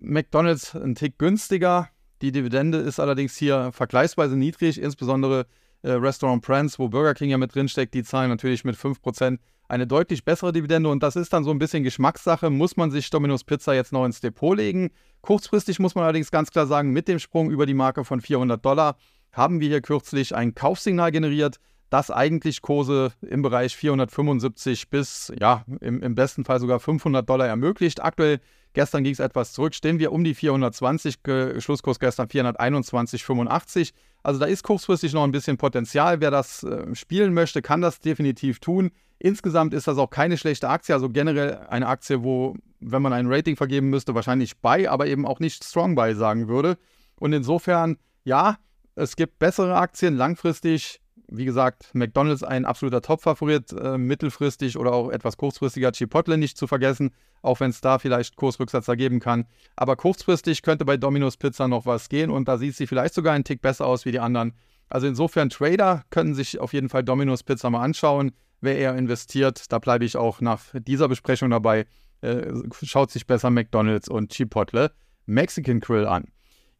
[0.00, 1.88] McDonald's ein Tick günstiger,
[2.22, 5.46] die Dividende ist allerdings hier vergleichsweise niedrig, insbesondere
[5.82, 9.86] äh, Restaurant Brands, wo Burger King ja mit drinsteckt, die zahlen natürlich mit 5% eine
[9.86, 12.50] deutlich bessere Dividende und das ist dann so ein bisschen Geschmackssache.
[12.50, 14.90] Muss man sich Domino's Pizza jetzt noch ins Depot legen?
[15.22, 18.64] Kurzfristig muss man allerdings ganz klar sagen, mit dem Sprung über die Marke von 400
[18.64, 18.96] Dollar
[19.32, 21.58] haben wir hier kürzlich ein Kaufsignal generiert,
[21.90, 27.48] das eigentlich Kurse im Bereich 475 bis, ja, im, im besten Fall sogar 500 Dollar
[27.48, 28.02] ermöglicht.
[28.02, 28.40] Aktuell
[28.74, 31.18] Gestern ging es etwas zurück, stehen wir um die 420,
[31.58, 33.92] Schlusskurs gestern 421,85.
[34.22, 36.20] Also da ist kurzfristig noch ein bisschen Potenzial.
[36.20, 38.90] Wer das äh, spielen möchte, kann das definitiv tun.
[39.18, 43.26] Insgesamt ist das auch keine schlechte Aktie, also generell eine Aktie, wo, wenn man ein
[43.30, 46.76] Rating vergeben müsste, wahrscheinlich Buy, aber eben auch nicht Strong Buy sagen würde.
[47.16, 48.56] Und insofern, ja,
[48.94, 51.01] es gibt bessere Aktien langfristig
[51.36, 56.66] wie gesagt, McDonald's ein absoluter Top-Favorit, äh, mittelfristig oder auch etwas kurzfristiger Chipotle nicht zu
[56.66, 57.10] vergessen,
[57.42, 59.46] auch wenn es da vielleicht Kursrücksatz ergeben kann.
[59.76, 63.34] Aber kurzfristig könnte bei Domino's Pizza noch was gehen und da sieht sie vielleicht sogar
[63.34, 64.54] einen Tick besser aus wie die anderen.
[64.88, 68.32] Also insofern Trader können sich auf jeden Fall Domino's Pizza mal anschauen.
[68.60, 71.86] Wer eher investiert, da bleibe ich auch nach dieser Besprechung dabei,
[72.20, 74.92] äh, schaut sich besser McDonald's und Chipotle
[75.26, 76.24] Mexican Grill an.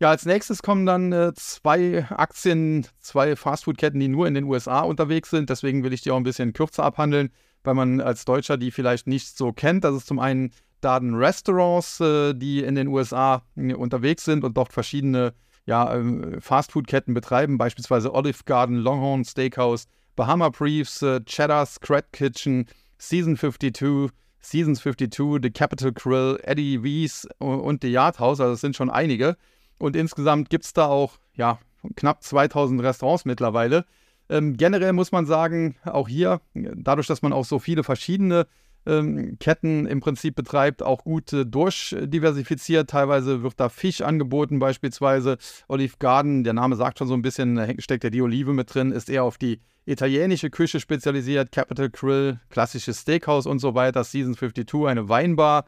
[0.03, 4.81] Ja, als nächstes kommen dann äh, zwei Aktien, zwei Fastfood-Ketten, die nur in den USA
[4.81, 5.49] unterwegs sind.
[5.49, 7.31] Deswegen will ich die auch ein bisschen kürzer abhandeln,
[7.63, 9.85] weil man als Deutscher die vielleicht nicht so kennt.
[9.85, 14.57] Das ist zum einen Darden Restaurants, äh, die in den USA äh, unterwegs sind und
[14.57, 15.35] dort verschiedene
[15.67, 19.87] ja, ähm, Fastfood-Ketten betreiben, beispielsweise Olive Garden, Longhorn Steakhouse,
[20.17, 22.67] Bahama Briefs, äh, Cheddar's, Crat Kitchen,
[22.99, 24.11] Season 52,
[24.41, 28.41] Seasons 52, The Capital Grill, Eddie Wies und The Yard House.
[28.41, 29.37] Also es sind schon einige.
[29.83, 31.59] Und insgesamt gibt es da auch ja,
[31.97, 33.85] knapp 2000 Restaurants mittlerweile.
[34.29, 38.47] Ähm, generell muss man sagen, auch hier, dadurch, dass man auch so viele verschiedene
[38.87, 42.91] ähm, Ketten im Prinzip betreibt, auch gut äh, durchdiversifiziert.
[42.91, 46.45] Teilweise wird da Fisch angeboten, beispielsweise Olive Garden.
[46.45, 49.11] Der Name sagt schon so ein bisschen, da steckt ja die Olive mit drin, ist
[49.11, 51.51] eher auf die italienische Küche spezialisiert.
[51.51, 54.05] Capital Grill, klassisches Steakhouse und so weiter.
[54.05, 55.65] Season 52, eine Weinbar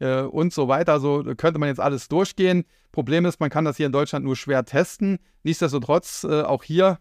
[0.00, 1.00] äh, und so weiter.
[1.00, 2.64] So also, könnte man jetzt alles durchgehen.
[2.92, 5.18] Problem ist, man kann das hier in Deutschland nur schwer testen.
[5.42, 6.98] Nichtsdestotrotz, äh, auch hier,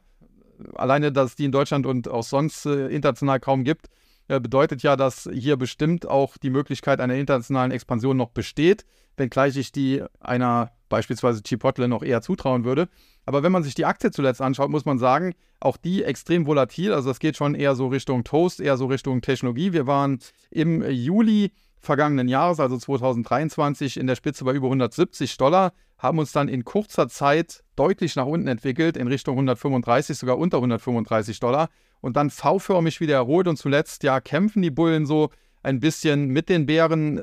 [0.75, 3.87] alleine, dass es die in Deutschland und auch sonst äh, international kaum gibt,
[4.27, 8.85] äh, bedeutet ja, dass hier bestimmt auch die Möglichkeit einer internationalen Expansion noch besteht,
[9.17, 12.89] wenngleich ich die einer beispielsweise Chipotle noch eher zutrauen würde.
[13.25, 16.93] Aber wenn man sich die Aktie zuletzt anschaut, muss man sagen, auch die extrem volatil.
[16.93, 19.73] Also es geht schon eher so Richtung Toast, eher so Richtung Technologie.
[19.73, 20.19] Wir waren
[20.51, 21.51] im Juli
[21.85, 26.65] vergangenen Jahres, also 2023, in der Spitze bei über 170 Dollar, haben uns dann in
[26.65, 31.69] kurzer Zeit deutlich nach unten entwickelt, in Richtung 135, sogar unter 135 Dollar
[32.01, 35.29] und dann V-förmig wieder erholt und zuletzt ja kämpfen die Bullen so
[35.63, 37.19] ein bisschen mit den Bären.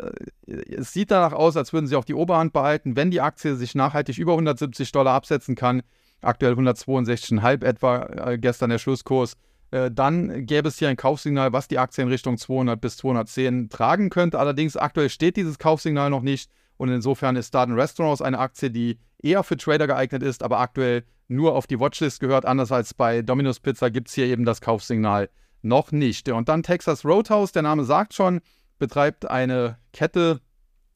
[0.46, 3.76] Es sieht danach aus, als würden sie auch die Oberhand behalten, wenn die Aktie sich
[3.76, 5.82] nachhaltig über 170 Dollar absetzen kann.
[6.22, 9.36] Aktuell 162,5 etwa äh, gestern der Schlusskurs.
[9.72, 13.70] Äh, dann gäbe es hier ein Kaufsignal, was die Aktie in Richtung 200 bis 210
[13.70, 14.38] tragen könnte.
[14.38, 18.98] Allerdings aktuell steht dieses Kaufsignal noch nicht und insofern ist Darden Restaurants eine Aktie, die
[19.18, 22.44] eher für Trader geeignet ist, aber aktuell nur auf die Watchlist gehört.
[22.44, 25.30] Anders als bei Domino's Pizza gibt es hier eben das Kaufsignal
[25.62, 26.28] noch nicht.
[26.28, 28.40] Und dann Texas Roadhouse, der Name sagt schon,
[28.78, 30.40] betreibt eine Kette,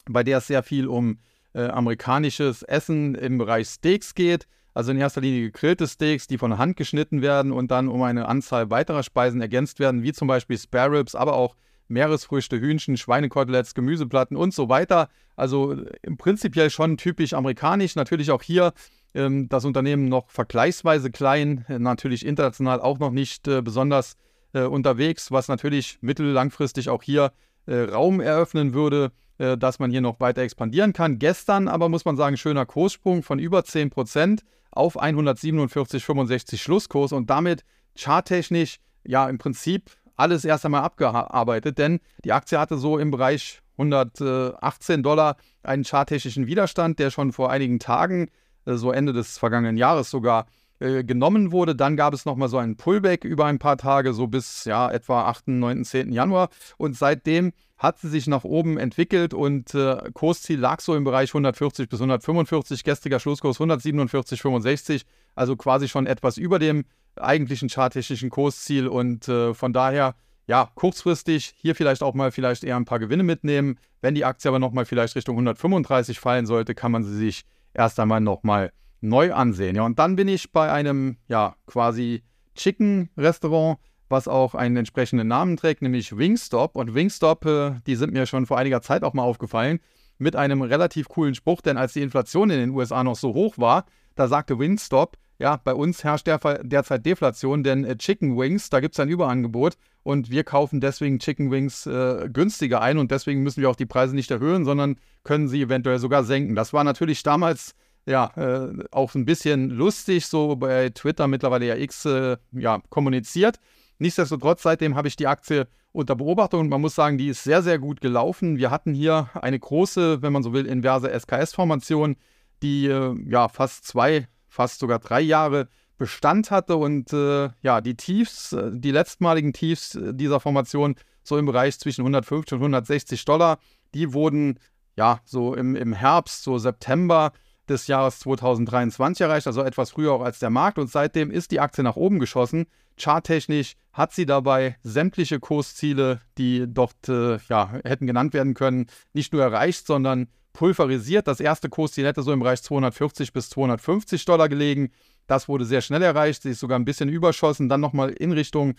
[0.05, 1.19] bei der es sehr viel um
[1.53, 4.47] äh, amerikanisches Essen im Bereich Steaks geht.
[4.77, 8.27] Also in erster Linie gegrillte Steaks, die von Hand geschnitten werden und dann um eine
[8.27, 11.55] Anzahl weiterer Speisen ergänzt werden, wie zum Beispiel Spare Ribs, aber auch
[11.87, 15.09] Meeresfrüchte, Hühnchen, Schweinekoteletts, Gemüseplatten und so weiter.
[15.35, 17.95] Also im prinzipiell schon typisch amerikanisch.
[17.95, 18.71] Natürlich auch hier
[19.15, 24.15] ähm, das Unternehmen noch vergleichsweise klein, äh, natürlich international auch noch nicht äh, besonders
[24.53, 27.31] äh, unterwegs, was natürlich mittel-langfristig auch hier
[27.65, 31.17] äh, Raum eröffnen würde äh, dass man hier noch weiter expandieren kann.
[31.17, 34.41] Gestern aber muss man sagen, schöner Kurssprung von über 10%
[34.77, 37.63] auf 147,65 Schlusskurs und damit
[37.95, 43.61] charttechnisch ja im Prinzip alles erst einmal abgearbeitet, denn die Aktie hatte so im Bereich
[43.77, 48.29] 118 Dollar einen charttechnischen Widerstand, der schon vor einigen Tagen,
[48.65, 50.47] äh, so Ende des vergangenen Jahres sogar,
[50.79, 51.75] äh, genommen wurde.
[51.75, 55.25] Dann gab es nochmal so einen Pullback über ein paar Tage, so bis ja etwa
[55.25, 56.11] 8., 9., 10.
[56.11, 56.49] Januar.
[56.77, 61.29] Und seitdem hat sie sich nach oben entwickelt und äh, Kursziel lag so im Bereich
[61.29, 65.03] 140 bis 145, gestriger Schlusskurs 147,65,
[65.35, 66.85] also quasi schon etwas über dem
[67.15, 70.15] eigentlichen charttechnischen Kursziel und äh, von daher
[70.47, 73.77] ja, kurzfristig hier vielleicht auch mal vielleicht eher ein paar Gewinne mitnehmen.
[74.01, 77.99] Wenn die Aktie aber nochmal vielleicht Richtung 135 fallen sollte, kann man sie sich erst
[77.99, 79.75] einmal nochmal neu ansehen.
[79.75, 82.23] Ja, und dann bin ich bei einem, ja, quasi
[82.55, 83.77] Chicken-Restaurant,
[84.09, 86.75] was auch einen entsprechenden Namen trägt, nämlich Wingstop.
[86.75, 89.79] Und Wingstop, äh, die sind mir schon vor einiger Zeit auch mal aufgefallen,
[90.17, 93.57] mit einem relativ coolen Spruch, denn als die Inflation in den USA noch so hoch
[93.57, 98.69] war, da sagte Wingstop, ja, bei uns herrscht der, derzeit Deflation, denn äh, Chicken Wings,
[98.69, 103.11] da gibt es ein Überangebot und wir kaufen deswegen Chicken Wings äh, günstiger ein und
[103.11, 106.55] deswegen müssen wir auch die Preise nicht erhöhen, sondern können sie eventuell sogar senken.
[106.55, 107.75] Das war natürlich damals
[108.07, 113.59] ja, äh, auch ein bisschen lustig, so bei Twitter mittlerweile ja X äh, ja, kommuniziert.
[113.99, 117.63] Nichtsdestotrotz, seitdem habe ich die Aktie unter Beobachtung und man muss sagen, die ist sehr,
[117.63, 118.57] sehr gut gelaufen.
[118.57, 122.15] Wir hatten hier eine große, wenn man so will, inverse SKS-Formation,
[122.61, 127.95] die äh, ja fast zwei, fast sogar drei Jahre Bestand hatte und äh, ja, die
[127.95, 133.57] Tiefs, äh, die letztmaligen Tiefs dieser Formation, so im Bereich zwischen 150 und 160 Dollar,
[133.95, 134.59] die wurden
[134.95, 137.31] ja so im, im Herbst, so September
[137.69, 140.79] des Jahres 2023 erreicht, also etwas früher auch als der Markt.
[140.79, 142.65] Und seitdem ist die Aktie nach oben geschossen.
[142.99, 149.33] Charttechnisch hat sie dabei sämtliche Kursziele, die dort äh, ja, hätten genannt werden können, nicht
[149.33, 151.27] nur erreicht, sondern pulverisiert.
[151.27, 154.89] Das erste Kursziel hätte so im Bereich 240 bis 250 Dollar gelegen.
[155.27, 156.41] Das wurde sehr schnell erreicht.
[156.41, 158.73] Sie ist sogar ein bisschen überschossen, dann nochmal in Richtung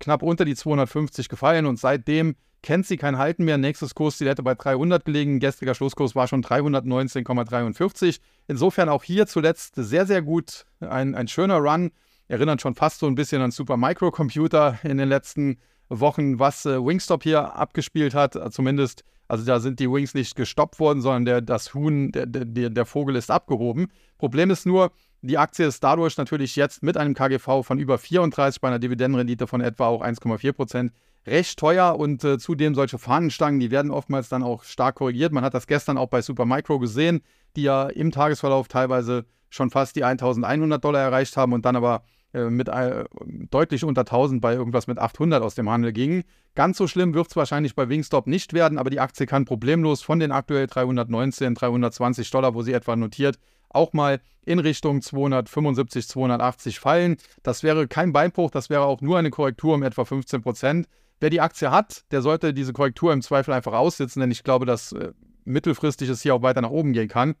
[0.00, 3.58] knapp unter die 250 gefallen und seitdem kennt sie kein Halten mehr.
[3.58, 5.40] Nächstes Kursziel hätte bei 300 gelegen.
[5.40, 8.20] Gestriger Schlusskurs war schon 319,43.
[8.48, 10.66] Insofern auch hier zuletzt sehr, sehr gut.
[10.80, 11.90] Ein, ein schöner Run.
[12.28, 16.78] Erinnert schon fast so ein bisschen an Super Microcomputer in den letzten Wochen, was äh,
[16.82, 18.38] Wingstop hier abgespielt hat.
[18.52, 22.70] Zumindest Also da sind die Wings nicht gestoppt worden, sondern der, das Huhn, der, der,
[22.70, 23.88] der Vogel ist abgehoben.
[24.18, 28.60] Problem ist nur, die Aktie ist dadurch natürlich jetzt mit einem KGV von über 34
[28.60, 30.92] bei einer Dividendenrendite von etwa auch 1,4 Prozent
[31.26, 35.32] recht teuer und äh, zudem solche Fahnenstangen, die werden oftmals dann auch stark korrigiert.
[35.32, 37.22] Man hat das gestern auch bei Supermicro gesehen,
[37.56, 42.02] die ja im Tagesverlauf teilweise schon fast die 1100 Dollar erreicht haben und dann aber
[42.34, 43.04] äh, mit äh,
[43.50, 46.24] deutlich unter 1000 bei irgendwas mit 800 aus dem Handel gingen.
[46.54, 50.02] Ganz so schlimm wird es wahrscheinlich bei Wingstop nicht werden, aber die Aktie kann problemlos
[50.02, 56.08] von den aktuell 319, 320 Dollar, wo sie etwa notiert, auch mal in Richtung 275,
[56.08, 57.16] 280 fallen.
[57.42, 60.88] Das wäre kein Beinbruch, das wäre auch nur eine Korrektur um etwa 15 Prozent.
[61.22, 64.66] Wer die Aktie hat, der sollte diese Korrektur im Zweifel einfach aussitzen, denn ich glaube,
[64.66, 65.12] dass äh,
[65.44, 67.36] mittelfristig es hier auch weiter nach oben gehen kann.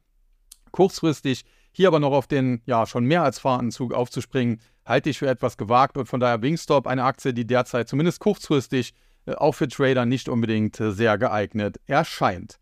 [0.70, 5.18] Kurzfristig hier aber noch auf den ja schon mehr als fahrenden Zug aufzuspringen, halte ich
[5.18, 8.94] für etwas gewagt und von daher Wingstop eine Aktie, die derzeit zumindest kurzfristig
[9.26, 12.60] äh, auch für Trader nicht unbedingt äh, sehr geeignet erscheint.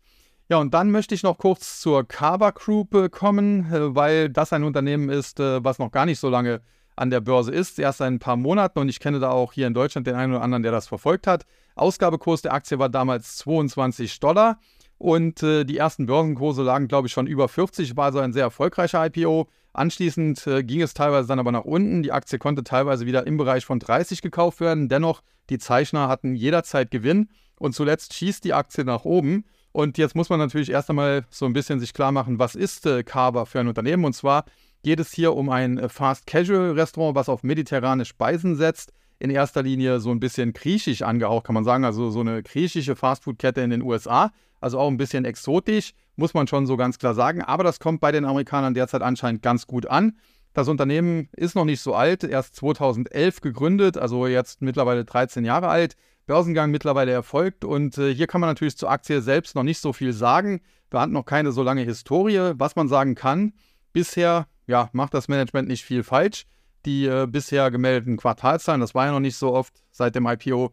[0.49, 5.09] Ja, und dann möchte ich noch kurz zur Carver Group kommen, weil das ein Unternehmen
[5.09, 6.61] ist, was noch gar nicht so lange
[6.95, 9.67] an der Börse ist, erst seit ein paar Monaten und ich kenne da auch hier
[9.67, 11.45] in Deutschland den einen oder anderen, der das verfolgt hat.
[11.75, 14.59] Ausgabekurs der Aktie war damals 22 Dollar
[14.97, 18.43] und äh, die ersten Börsenkurse lagen, glaube ich, schon über 40, war also ein sehr
[18.43, 19.47] erfolgreicher IPO.
[19.73, 22.03] Anschließend äh, ging es teilweise dann aber nach unten.
[22.03, 24.89] Die Aktie konnte teilweise wieder im Bereich von 30 gekauft werden.
[24.89, 29.45] Dennoch, die Zeichner hatten jederzeit Gewinn und zuletzt schießt die Aktie nach oben.
[29.71, 32.85] Und jetzt muss man natürlich erst einmal so ein bisschen sich klar machen, was ist
[32.85, 34.03] äh, Carver für ein Unternehmen?
[34.03, 34.45] Und zwar
[34.83, 38.93] geht es hier um ein äh, Fast Casual Restaurant, was auf mediterrane Speisen setzt.
[39.19, 41.85] In erster Linie so ein bisschen griechisch angehaucht, kann man sagen.
[41.85, 46.47] Also so eine griechische Fastfood-Kette in den USA also auch ein bisschen exotisch, muss man
[46.47, 47.41] schon so ganz klar sagen.
[47.41, 50.17] Aber das kommt bei den Amerikanern derzeit anscheinend ganz gut an.
[50.53, 55.67] Das Unternehmen ist noch nicht so alt, erst 2011 gegründet, also jetzt mittlerweile 13 Jahre
[55.67, 55.95] alt.
[56.27, 59.91] Börsengang mittlerweile erfolgt und äh, hier kann man natürlich zur Aktie selbst noch nicht so
[59.91, 60.61] viel sagen.
[60.91, 62.53] Wir hatten noch keine so lange Historie.
[62.55, 63.53] Was man sagen kann,
[63.91, 66.45] bisher ja, macht das Management nicht viel falsch.
[66.85, 70.71] Die äh, bisher gemeldeten Quartalzahlen, das war ja noch nicht so oft seit dem IPO,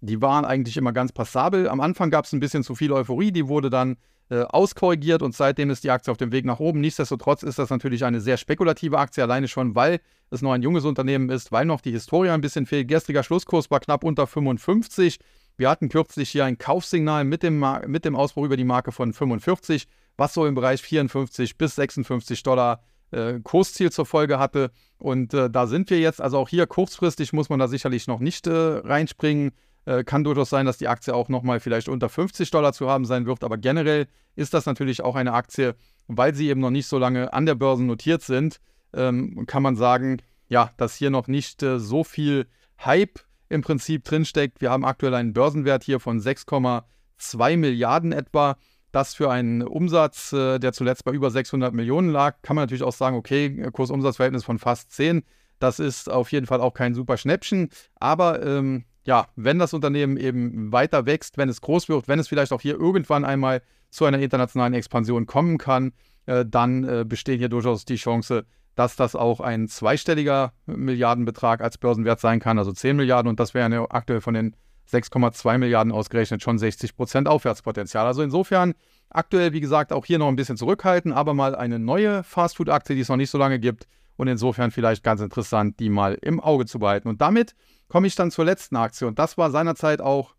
[0.00, 1.68] die waren eigentlich immer ganz passabel.
[1.68, 3.96] Am Anfang gab es ein bisschen zu viel Euphorie, die wurde dann
[4.30, 6.80] äh, auskorrigiert und seitdem ist die Aktie auf dem Weg nach oben.
[6.80, 10.84] Nichtsdestotrotz ist das natürlich eine sehr spekulative Aktie, alleine schon, weil es noch ein junges
[10.84, 12.86] Unternehmen ist, weil noch die Historie ein bisschen fehlt.
[12.86, 15.18] Gestriger Schlusskurs war knapp unter 55.
[15.58, 19.12] Wir hatten kürzlich hier ein Kaufsignal mit dem, mit dem Ausbruch über die Marke von
[19.12, 24.70] 45, was so im Bereich 54 bis 56 Dollar äh, Kursziel zur Folge hatte.
[24.98, 26.20] Und äh, da sind wir jetzt.
[26.20, 29.52] Also auch hier kurzfristig muss man da sicherlich noch nicht äh, reinspringen.
[29.86, 33.04] Äh, kann durchaus sein, dass die Aktie auch nochmal vielleicht unter 50 Dollar zu haben
[33.04, 33.42] sein wird.
[33.44, 35.74] Aber generell ist das natürlich auch eine Aktie,
[36.06, 38.60] weil sie eben noch nicht so lange an der Börse notiert sind,
[38.92, 40.18] ähm, kann man sagen,
[40.48, 42.46] ja, dass hier noch nicht äh, so viel
[42.84, 44.60] Hype im Prinzip drinsteckt.
[44.60, 48.56] Wir haben aktuell einen Börsenwert hier von 6,2 Milliarden etwa.
[48.92, 52.82] Das für einen Umsatz, äh, der zuletzt bei über 600 Millionen lag, kann man natürlich
[52.82, 55.22] auch sagen, okay, Kursumsatzverhältnis von fast 10.
[55.58, 57.68] Das ist auf jeden Fall auch kein super Schnäppchen.
[57.96, 62.28] Aber ähm, ja, wenn das Unternehmen eben weiter wächst, wenn es groß wird, wenn es
[62.28, 65.92] vielleicht auch hier irgendwann einmal zu einer internationalen Expansion kommen kann,
[66.26, 71.78] äh, dann äh, besteht hier durchaus die Chance, dass das auch ein zweistelliger Milliardenbetrag als
[71.78, 73.28] Börsenwert sein kann, also 10 Milliarden.
[73.28, 74.56] Und das wäre ja aktuell von den
[74.92, 78.06] 6,2 Milliarden ausgerechnet schon 60 Prozent Aufwärtspotenzial.
[78.06, 78.74] Also insofern
[79.08, 83.02] aktuell, wie gesagt, auch hier noch ein bisschen zurückhalten, aber mal eine neue Fastfood-Aktie, die
[83.02, 83.86] es noch nicht so lange gibt.
[84.16, 87.08] Und insofern vielleicht ganz interessant, die mal im Auge zu behalten.
[87.08, 87.54] Und damit
[87.88, 89.06] komme ich dann zur letzten Aktie.
[89.06, 90.34] Und das war seinerzeit auch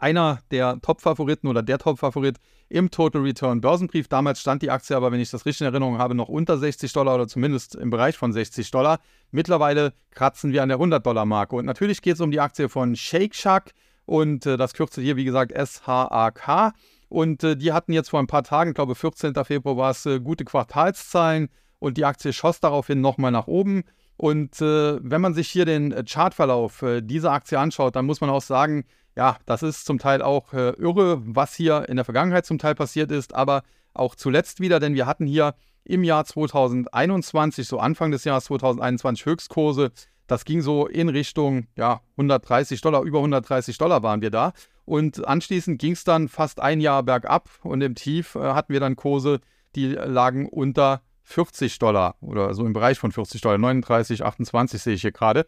[0.00, 4.08] einer der Top-Favoriten oder der Top-Favorit im Total Return Börsenbrief.
[4.08, 6.92] Damals stand die Aktie aber, wenn ich das richtig in Erinnerung habe, noch unter 60
[6.92, 9.00] Dollar oder zumindest im Bereich von 60 Dollar.
[9.30, 11.56] Mittlerweile kratzen wir an der 100-Dollar-Marke.
[11.56, 13.72] Und natürlich geht es um die Aktie von Shake Shack
[14.06, 16.72] und äh, das Kürzel hier, wie gesagt, SHAK.
[17.08, 19.34] Und äh, die hatten jetzt vor ein paar Tagen, glaube 14.
[19.44, 23.82] Februar war es, äh, gute Quartalszahlen und die Aktie schoss daraufhin nochmal nach oben.
[24.16, 28.20] Und äh, wenn man sich hier den äh, Chartverlauf äh, dieser Aktie anschaut, dann muss
[28.20, 28.84] man auch sagen,
[29.16, 32.74] ja, das ist zum Teil auch äh, irre, was hier in der Vergangenheit zum Teil
[32.74, 38.10] passiert ist, aber auch zuletzt wieder, denn wir hatten hier im Jahr 2021, so Anfang
[38.10, 39.90] des Jahres 2021 Höchstkurse.
[40.26, 44.52] Das ging so in Richtung ja, 130 Dollar, über 130 Dollar waren wir da.
[44.84, 48.80] Und anschließend ging es dann fast ein Jahr bergab und im Tief äh, hatten wir
[48.80, 49.40] dann Kurse,
[49.74, 54.94] die lagen unter 40 Dollar oder so im Bereich von 40 Dollar, 39, 28 sehe
[54.94, 55.46] ich hier gerade.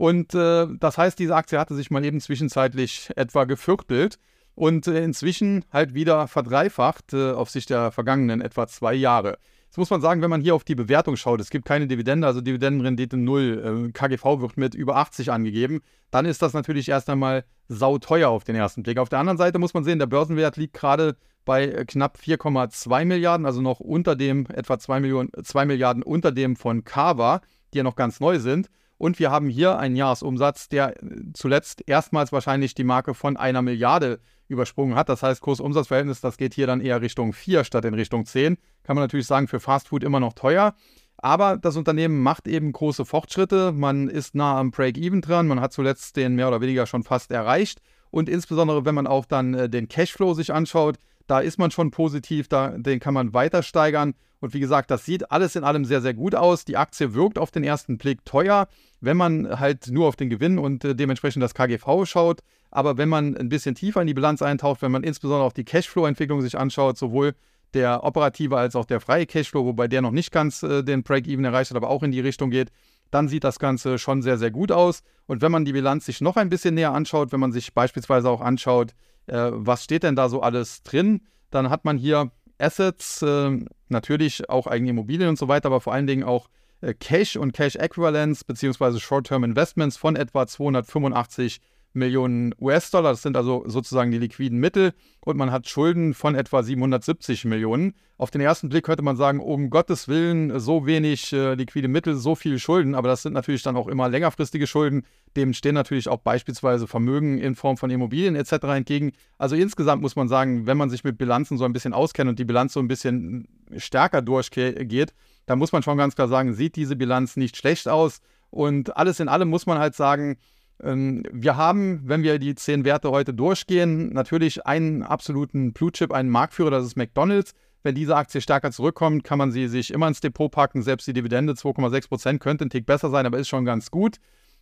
[0.00, 4.18] Und äh, das heißt, diese Aktie hatte sich mal eben zwischenzeitlich etwa geviertelt
[4.54, 9.36] und äh, inzwischen halt wieder verdreifacht äh, auf Sicht der vergangenen etwa zwei Jahre.
[9.68, 11.38] Das muss man sagen, wenn man hier auf die Bewertung schaut.
[11.42, 13.90] Es gibt keine Dividende, also Dividendenrendite null.
[13.90, 15.82] Äh, KGV wird mit über 80 angegeben.
[16.10, 18.96] Dann ist das natürlich erst einmal sauteuer auf den ersten Blick.
[18.96, 23.04] Auf der anderen Seite muss man sehen, der Börsenwert liegt gerade bei äh, knapp 4,2
[23.04, 27.42] Milliarden, also noch unter dem, etwa 2, Millionen, 2 Milliarden unter dem von Carva,
[27.74, 28.70] die ja noch ganz neu sind.
[29.00, 33.62] Und wir haben hier einen Jahresumsatz, der äh, zuletzt erstmals wahrscheinlich die Marke von einer
[33.62, 35.08] Milliarde übersprungen hat.
[35.08, 38.58] Das heißt, Kurs-Umsatz-Verhältnis, das geht hier dann eher Richtung 4 statt in Richtung 10.
[38.82, 40.74] Kann man natürlich sagen, für Fastfood immer noch teuer.
[41.16, 43.72] Aber das Unternehmen macht eben große Fortschritte.
[43.72, 45.46] Man ist nah am Break-Even dran.
[45.46, 47.80] Man hat zuletzt den mehr oder weniger schon fast erreicht.
[48.10, 50.98] Und insbesondere, wenn man auch dann äh, den Cashflow sich anschaut,
[51.30, 54.14] da ist man schon positiv, da, den kann man weiter steigern.
[54.40, 56.64] Und wie gesagt, das sieht alles in allem sehr, sehr gut aus.
[56.64, 58.66] Die Aktie wirkt auf den ersten Blick teuer,
[59.00, 62.40] wenn man halt nur auf den Gewinn und äh, dementsprechend das KGV schaut.
[62.70, 65.64] Aber wenn man ein bisschen tiefer in die Bilanz eintaucht, wenn man insbesondere auch die
[65.64, 67.34] Cashflow-Entwicklung sich anschaut, sowohl
[67.74, 71.44] der operative als auch der freie Cashflow, wobei der noch nicht ganz äh, den Break-Even
[71.44, 72.72] erreicht hat, aber auch in die Richtung geht,
[73.12, 75.02] dann sieht das Ganze schon sehr, sehr gut aus.
[75.26, 78.28] Und wenn man die Bilanz sich noch ein bisschen näher anschaut, wenn man sich beispielsweise
[78.28, 78.94] auch anschaut,
[79.30, 81.22] äh, was steht denn da so alles drin?
[81.50, 83.58] Dann hat man hier Assets, äh,
[83.88, 86.48] natürlich auch eigene Immobilien und so weiter, aber vor allen Dingen auch
[86.80, 88.98] äh, Cash und Cash Equivalents bzw.
[88.98, 91.60] Short-Term Investments von etwa 285
[91.92, 93.10] Millionen US-Dollar.
[93.10, 94.92] Das sind also sozusagen die liquiden Mittel.
[95.20, 97.94] Und man hat Schulden von etwa 770 Millionen.
[98.16, 102.14] Auf den ersten Blick könnte man sagen, um Gottes Willen, so wenig äh, liquide Mittel,
[102.16, 102.94] so viel Schulden.
[102.94, 105.04] Aber das sind natürlich dann auch immer längerfristige Schulden.
[105.36, 108.52] Dem stehen natürlich auch beispielsweise Vermögen in Form von Immobilien etc.
[108.74, 109.12] entgegen.
[109.38, 112.38] Also insgesamt muss man sagen, wenn man sich mit Bilanzen so ein bisschen auskennt und
[112.38, 115.14] die Bilanz so ein bisschen stärker durchgeht,
[115.46, 118.20] dann muss man schon ganz klar sagen, sieht diese Bilanz nicht schlecht aus.
[118.50, 120.36] Und alles in allem muss man halt sagen,
[120.82, 126.70] wir haben, wenn wir die zehn Werte heute durchgehen, natürlich einen absoluten Blue-Chip, einen Marktführer,
[126.70, 127.52] das ist McDonald's.
[127.82, 130.82] Wenn diese Aktie stärker zurückkommt, kann man sie sich immer ins Depot packen.
[130.82, 134.16] Selbst die Dividende 2,6% könnte ein Tick besser sein, aber ist schon ganz gut.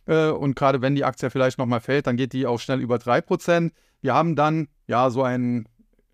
[0.05, 2.95] Äh, und gerade wenn die Aktie vielleicht nochmal fällt, dann geht die auch schnell über
[2.95, 3.71] 3%.
[4.01, 5.67] Wir haben dann ja so einen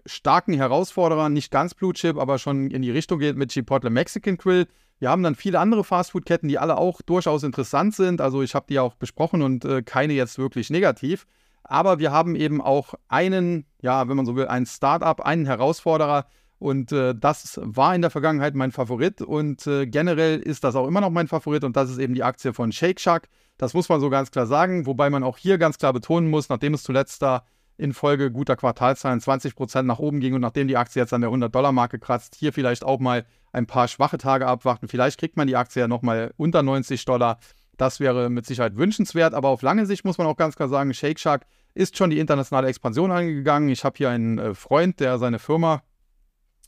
[0.06, 4.38] starken Herausforderer, nicht ganz Blue Chip, aber schon in die Richtung geht mit Chipotle Mexican
[4.38, 4.68] Grill.
[5.00, 8.22] Wir haben dann viele andere Fastfood-Ketten, die alle auch durchaus interessant sind.
[8.22, 11.26] Also ich habe die auch besprochen und äh, keine jetzt wirklich negativ.
[11.64, 16.28] Aber wir haben eben auch einen, ja, wenn man so will, ein Startup, einen Herausforderer.
[16.60, 19.22] Und äh, das war in der Vergangenheit mein Favorit.
[19.22, 21.64] Und äh, generell ist das auch immer noch mein Favorit.
[21.64, 23.28] Und das ist eben die Aktie von Shake Shack.
[23.58, 24.86] Das muss man so ganz klar sagen.
[24.86, 27.44] Wobei man auch hier ganz klar betonen muss, nachdem es zuletzt da
[27.78, 31.30] in Folge guter Quartalzahlen 20% nach oben ging und nachdem die Aktie jetzt an der
[31.30, 34.88] 100-Dollar-Marke kratzt, hier vielleicht auch mal ein paar schwache Tage abwarten.
[34.88, 37.40] Vielleicht kriegt man die Aktie ja nochmal unter 90 Dollar.
[37.78, 40.94] Das wäre mit Sicherheit wünschenswert, aber auf lange Sicht muss man auch ganz klar sagen,
[40.94, 43.68] Shake Shack ist schon die internationale Expansion angegangen.
[43.70, 45.84] Ich habe hier einen äh, Freund, der seine Firma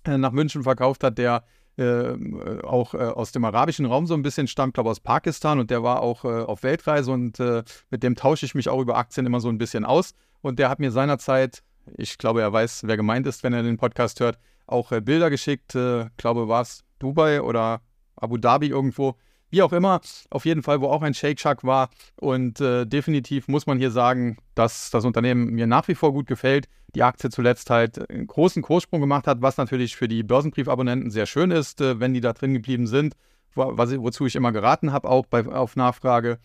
[0.03, 1.43] äh, nach München verkauft hat, der
[1.77, 5.69] äh, auch äh, aus dem arabischen Raum so ein bisschen stammt, glaube aus Pakistan und
[5.69, 8.97] der war auch äh, auf Weltreise und äh, mit dem tausche ich mich auch über
[8.97, 10.13] Aktien immer so ein bisschen aus.
[10.41, 11.63] Und der hat mir seinerzeit,
[11.97, 15.29] ich glaube, er weiß, wer gemeint ist, wenn er den Podcast hört, auch äh, Bilder
[15.29, 15.77] geschickt.
[16.17, 17.81] Glaube, war es Dubai oder
[18.15, 19.15] Abu Dhabi irgendwo.
[19.49, 21.89] Wie auch immer, auf jeden Fall, wo auch ein Shake Shack war.
[22.19, 26.27] Und äh, definitiv muss man hier sagen, dass das Unternehmen mir nach wie vor gut
[26.27, 26.67] gefällt.
[26.95, 31.25] Die Aktie zuletzt halt einen großen Kurssprung gemacht hat, was natürlich für die Börsenbriefabonnenten sehr
[31.25, 33.15] schön ist, äh, wenn die da drin geblieben sind,
[33.55, 36.39] wo, wozu ich immer geraten habe, auch bei, auf Nachfrage.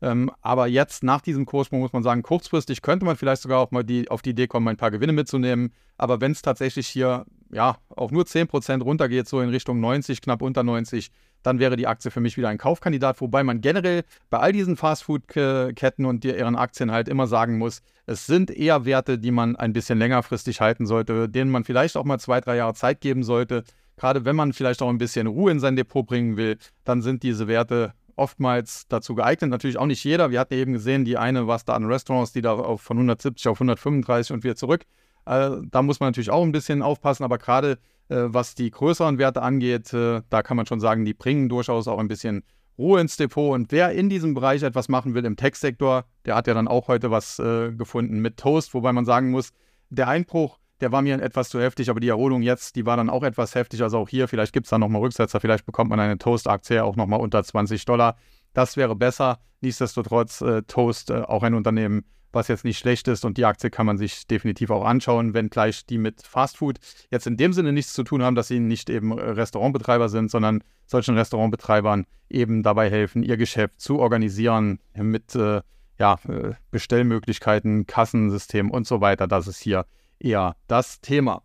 [0.00, 3.72] Ähm, aber jetzt nach diesem Kurssprung muss man sagen, kurzfristig könnte man vielleicht sogar auch
[3.72, 5.72] mal die, auf die Idee kommen, ein paar Gewinne mitzunehmen.
[5.96, 10.42] Aber wenn es tatsächlich hier ja auch nur 10% runtergeht, so in Richtung 90, knapp
[10.42, 11.10] unter 90,
[11.42, 13.20] dann wäre die Aktie für mich wieder ein Kaufkandidat.
[13.20, 18.26] Wobei man generell bei all diesen Fastfood-Ketten und ihren Aktien halt immer sagen muss, es
[18.26, 22.18] sind eher Werte, die man ein bisschen längerfristig halten sollte, denen man vielleicht auch mal
[22.18, 23.64] zwei, drei Jahre Zeit geben sollte.
[23.96, 27.22] Gerade wenn man vielleicht auch ein bisschen Ruhe in sein Depot bringen will, dann sind
[27.22, 29.50] diese Werte oftmals dazu geeignet.
[29.50, 30.30] Natürlich auch nicht jeder.
[30.30, 33.48] Wir hatten eben gesehen, die eine war da an Restaurants, die da auf, von 170
[33.48, 34.84] auf 135 und wieder zurück.
[35.26, 37.78] Äh, da muss man natürlich auch ein bisschen aufpassen, aber gerade
[38.14, 41.98] was die größeren Werte angeht, äh, da kann man schon sagen, die bringen durchaus auch
[41.98, 42.42] ein bisschen
[42.78, 43.54] Ruhe ins Depot.
[43.54, 46.88] Und wer in diesem Bereich etwas machen will im Tech-Sektor, der hat ja dann auch
[46.88, 49.50] heute was äh, gefunden mit Toast, wobei man sagen muss,
[49.90, 53.10] der Einbruch der war mir etwas zu heftig, aber die Erholung jetzt, die war dann
[53.10, 53.82] auch etwas heftig.
[53.82, 56.96] Also auch hier, vielleicht gibt es da nochmal Rücksetzer, vielleicht bekommt man eine Toast-Aktie auch
[56.96, 58.16] nochmal unter 20 Dollar.
[58.54, 59.38] Das wäre besser.
[59.60, 62.04] Nichtsdestotrotz, äh, Toast äh, auch ein Unternehmen,
[62.38, 65.84] was jetzt nicht schlecht ist und die Aktie kann man sich definitiv auch anschauen, wenngleich
[65.84, 66.78] die mit Fastfood
[67.10, 70.62] jetzt in dem Sinne nichts zu tun haben, dass sie nicht eben Restaurantbetreiber sind, sondern
[70.86, 75.60] solchen Restaurantbetreibern eben dabei helfen, ihr Geschäft zu organisieren mit äh,
[75.98, 79.26] ja, äh, Bestellmöglichkeiten, Kassensystem und so weiter.
[79.26, 79.84] Das ist hier
[80.20, 81.42] eher das Thema.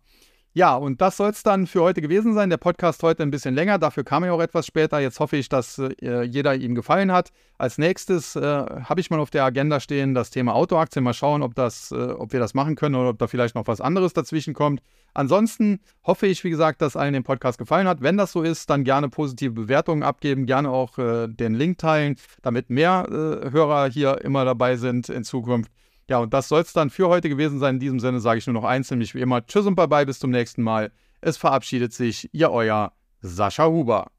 [0.56, 2.48] Ja, und das soll es dann für heute gewesen sein.
[2.48, 5.00] Der Podcast heute ein bisschen länger, dafür kam er auch etwas später.
[5.00, 7.32] Jetzt hoffe ich, dass äh, jeder ihm gefallen hat.
[7.58, 11.02] Als nächstes äh, habe ich mal auf der Agenda stehen das Thema Autoaktien.
[11.02, 13.66] Mal schauen, ob, das, äh, ob wir das machen können oder ob da vielleicht noch
[13.66, 14.80] was anderes dazwischen kommt.
[15.12, 18.00] Ansonsten hoffe ich, wie gesagt, dass allen den Podcast gefallen hat.
[18.00, 22.14] Wenn das so ist, dann gerne positive Bewertungen abgeben, gerne auch äh, den Link teilen,
[22.42, 25.72] damit mehr äh, Hörer hier immer dabei sind in Zukunft.
[26.08, 27.76] Ja, und das soll es dann für heute gewesen sein.
[27.76, 30.18] In diesem Sinne sage ich nur noch eins, nämlich wie immer Tschüss und Bye-bye, bis
[30.18, 30.92] zum nächsten Mal.
[31.20, 34.10] Es verabschiedet sich Ihr Euer Sascha Huber.